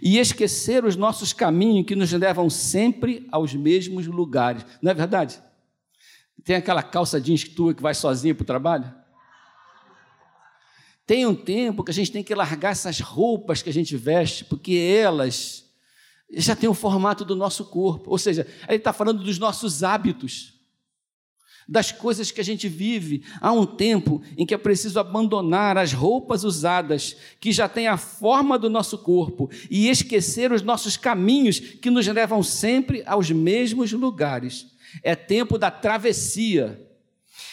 e 0.00 0.18
esquecer 0.18 0.84
os 0.84 0.96
nossos 0.96 1.32
caminhos 1.32 1.86
que 1.86 1.96
nos 1.96 2.12
levam 2.12 2.48
sempre 2.48 3.26
aos 3.30 3.54
mesmos 3.54 4.06
lugares. 4.06 4.64
Não 4.80 4.90
é 4.90 4.94
verdade? 4.94 5.38
Tem 6.46 6.54
aquela 6.54 6.80
calça 6.80 7.20
jeans 7.20 7.42
tua 7.42 7.74
que 7.74 7.82
vai 7.82 7.92
sozinha 7.92 8.32
para 8.32 8.44
o 8.44 8.46
trabalho? 8.46 8.94
Tem 11.04 11.26
um 11.26 11.34
tempo 11.34 11.82
que 11.82 11.90
a 11.90 11.94
gente 11.94 12.12
tem 12.12 12.22
que 12.22 12.32
largar 12.36 12.70
essas 12.70 13.00
roupas 13.00 13.62
que 13.62 13.68
a 13.68 13.72
gente 13.72 13.96
veste, 13.96 14.44
porque 14.44 14.74
elas 14.74 15.64
já 16.30 16.54
têm 16.54 16.68
o 16.68 16.74
formato 16.74 17.24
do 17.24 17.34
nosso 17.34 17.64
corpo. 17.64 18.12
Ou 18.12 18.16
seja, 18.16 18.46
ele 18.68 18.76
está 18.76 18.92
falando 18.92 19.24
dos 19.24 19.40
nossos 19.40 19.82
hábitos, 19.82 20.54
das 21.68 21.90
coisas 21.90 22.30
que 22.30 22.40
a 22.40 22.44
gente 22.44 22.68
vive. 22.68 23.24
Há 23.40 23.50
um 23.50 23.66
tempo 23.66 24.22
em 24.38 24.46
que 24.46 24.54
é 24.54 24.58
preciso 24.58 25.00
abandonar 25.00 25.76
as 25.76 25.92
roupas 25.92 26.44
usadas, 26.44 27.16
que 27.40 27.50
já 27.50 27.68
têm 27.68 27.88
a 27.88 27.96
forma 27.96 28.56
do 28.56 28.70
nosso 28.70 28.98
corpo, 28.98 29.50
e 29.68 29.88
esquecer 29.88 30.52
os 30.52 30.62
nossos 30.62 30.96
caminhos 30.96 31.58
que 31.58 31.90
nos 31.90 32.06
levam 32.06 32.40
sempre 32.40 33.02
aos 33.04 33.32
mesmos 33.32 33.90
lugares. 33.90 34.75
É 35.02 35.14
tempo 35.14 35.58
da 35.58 35.70
travessia. 35.70 36.82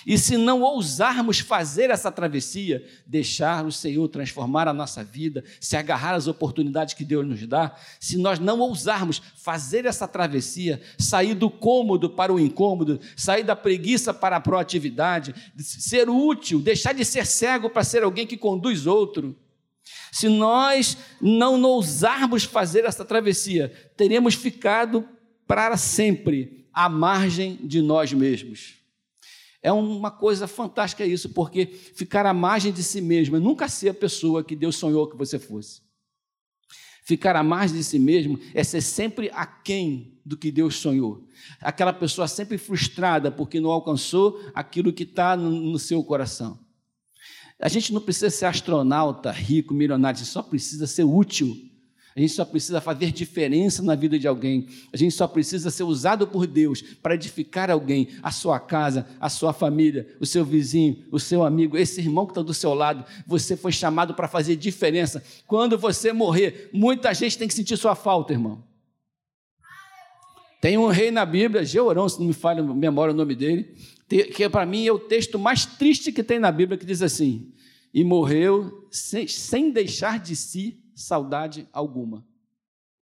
E 0.06 0.18
se 0.18 0.38
não 0.38 0.62
ousarmos 0.62 1.40
fazer 1.40 1.90
essa 1.90 2.12
travessia, 2.12 2.86
deixar 3.06 3.66
o 3.66 3.72
Senhor 3.72 4.08
transformar 4.10 4.68
a 4.68 4.74
nossa 4.74 5.04
vida, 5.04 5.44
se 5.60 5.78
agarrar 5.78 6.14
às 6.16 6.28
oportunidades 6.28 6.94
que 6.94 7.06
Deus 7.06 7.26
nos 7.26 7.46
dá, 7.48 7.76
se 8.00 8.18
nós 8.18 8.40
não 8.40 8.60
ousarmos 8.60 9.22
fazer 9.38 9.86
essa 9.86 10.08
travessia, 10.08 10.82
sair 10.98 11.34
do 11.34 11.50
cômodo 11.50 12.10
para 12.10 12.34
o 12.34 12.40
incômodo, 12.40 13.00
sair 13.16 13.44
da 13.44 13.56
preguiça 13.56 14.14
para 14.14 14.38
a 14.38 14.42
proatividade, 14.42 15.34
ser 15.58 16.10
útil, 16.10 16.60
deixar 16.60 16.94
de 16.94 17.06
ser 17.06 17.26
cego 17.26 17.70
para 17.70 17.84
ser 17.84 18.04
alguém 18.04 18.28
que 18.28 18.38
conduz 18.38 18.86
outro, 18.86 19.36
se 20.12 20.30
nós 20.30 20.98
não 21.22 21.62
ousarmos 21.64 22.44
fazer 22.44 22.86
essa 22.86 23.04
travessia, 23.04 23.70
teremos 23.98 24.34
ficado 24.34 25.08
para 25.48 25.76
sempre 25.76 26.63
à 26.74 26.90
margem 26.90 27.56
de 27.64 27.82
nós 27.82 28.12
mesmos. 28.12 28.76
É 29.62 29.72
uma 29.72 30.12
coisa 30.12 30.48
fantástica 30.48 31.06
isso, 31.06 31.30
porque 31.30 31.66
ficar 31.66 32.26
à 32.26 32.34
margem 32.34 32.74
de 32.74 32.84
si 32.84 33.00
mesmo 33.00 33.38
é 33.38 33.40
nunca 33.40 33.70
ser 33.70 33.90
a 33.90 33.94
pessoa 33.94 34.44
que 34.44 34.56
Deus 34.56 34.76
sonhou 34.76 35.08
que 35.08 35.16
você 35.16 35.40
fosse. 35.40 35.82
Ficar 37.06 37.36
à 37.36 37.44
margem 37.44 37.78
de 37.78 37.84
si 37.84 38.00
mesmo 38.00 38.40
é 38.54 38.64
ser 38.64 38.82
sempre 38.82 39.30
aquém 39.34 40.20
do 40.26 40.36
que 40.36 40.52
Deus 40.52 40.76
sonhou. 40.76 41.28
Aquela 41.62 41.94
pessoa 41.94 42.28
sempre 42.28 42.58
frustrada 42.58 43.32
porque 43.32 43.60
não 43.60 43.72
alcançou 43.72 44.42
aquilo 44.54 44.92
que 44.92 45.04
está 45.04 45.36
no, 45.36 45.78
seu 45.80 46.04
coração. 46.04 46.60
A 47.60 47.70
gente 47.70 47.94
não 47.94 48.02
precisa 48.02 48.30
ser 48.30 48.46
astronauta, 48.46 49.32
rico, 49.32 49.74
milionário, 49.74 50.18
a 50.18 50.24
gente 50.24 50.32
só 50.32 50.42
precisa 50.42 50.88
ser 50.88 51.04
útil 51.04 51.73
a 52.16 52.20
gente 52.20 52.34
só 52.34 52.46
precisa 52.46 52.80
fazer 52.80 53.12
diferença 53.12 53.82
na 53.82 53.96
vida 53.96 54.20
de 54.20 54.28
alguém. 54.28 54.68
A 54.92 54.98
gente 54.98 55.16
só 55.16 55.28
precisa 55.28 55.72
ser 55.72 55.84
usado 55.84 56.28
por 56.28 56.46
Deus 56.46 56.82
para 56.82 57.16
edificar 57.16 57.72
alguém, 57.72 58.10
a 58.22 58.32
sua 58.32 58.60
casa, 58.60 59.08
a 59.20 59.30
sua 59.30 59.52
família, 59.52 60.08
o 60.20 60.26
seu 60.26 60.46
vizinho, 60.46 61.04
o 61.12 61.20
seu 61.20 61.44
amigo, 61.44 61.76
esse 61.76 62.00
irmão 62.00 62.28
que 62.28 62.32
está 62.32 62.44
do 62.44 62.54
seu 62.54 62.74
lado. 62.76 63.04
Você 63.26 63.58
foi 63.58 63.72
chamado 63.72 64.14
para 64.14 64.28
fazer 64.28 64.56
diferença. 64.56 65.24
Quando 65.48 65.76
você 65.76 66.14
morrer, 66.14 66.70
muita 66.72 67.12
gente 67.16 67.38
tem 67.38 67.48
que 67.48 67.54
sentir 67.54 67.78
sua 67.78 67.96
falta, 67.96 68.32
irmão. 68.32 68.64
Tem 70.62 70.78
um 70.78 70.88
rei 70.88 71.10
na 71.10 71.26
Bíblia, 71.26 71.66
Georão, 71.66 72.08
se 72.08 72.20
não 72.20 72.28
me 72.28 72.34
falha 72.34 72.62
a 72.62 72.64
memória 72.64 73.12
o 73.12 73.18
nome 73.18 73.36
dele, 73.36 73.76
que 74.08 74.48
para 74.50 74.68
mim 74.68 74.86
é 74.86 74.92
o 74.92 75.00
texto 75.00 75.40
mais 75.40 75.66
triste 75.66 76.12
que 76.12 76.24
tem 76.24 76.38
na 76.38 76.52
Bíblia, 76.52 76.78
que 76.78 76.86
diz 76.86 77.02
assim: 77.02 77.52
E 77.92 78.04
morreu 78.04 78.88
sem, 78.92 79.28
sem 79.28 79.72
deixar 79.72 80.20
de 80.20 80.36
si 80.36 80.83
saudade 80.96 81.68
alguma. 81.72 82.24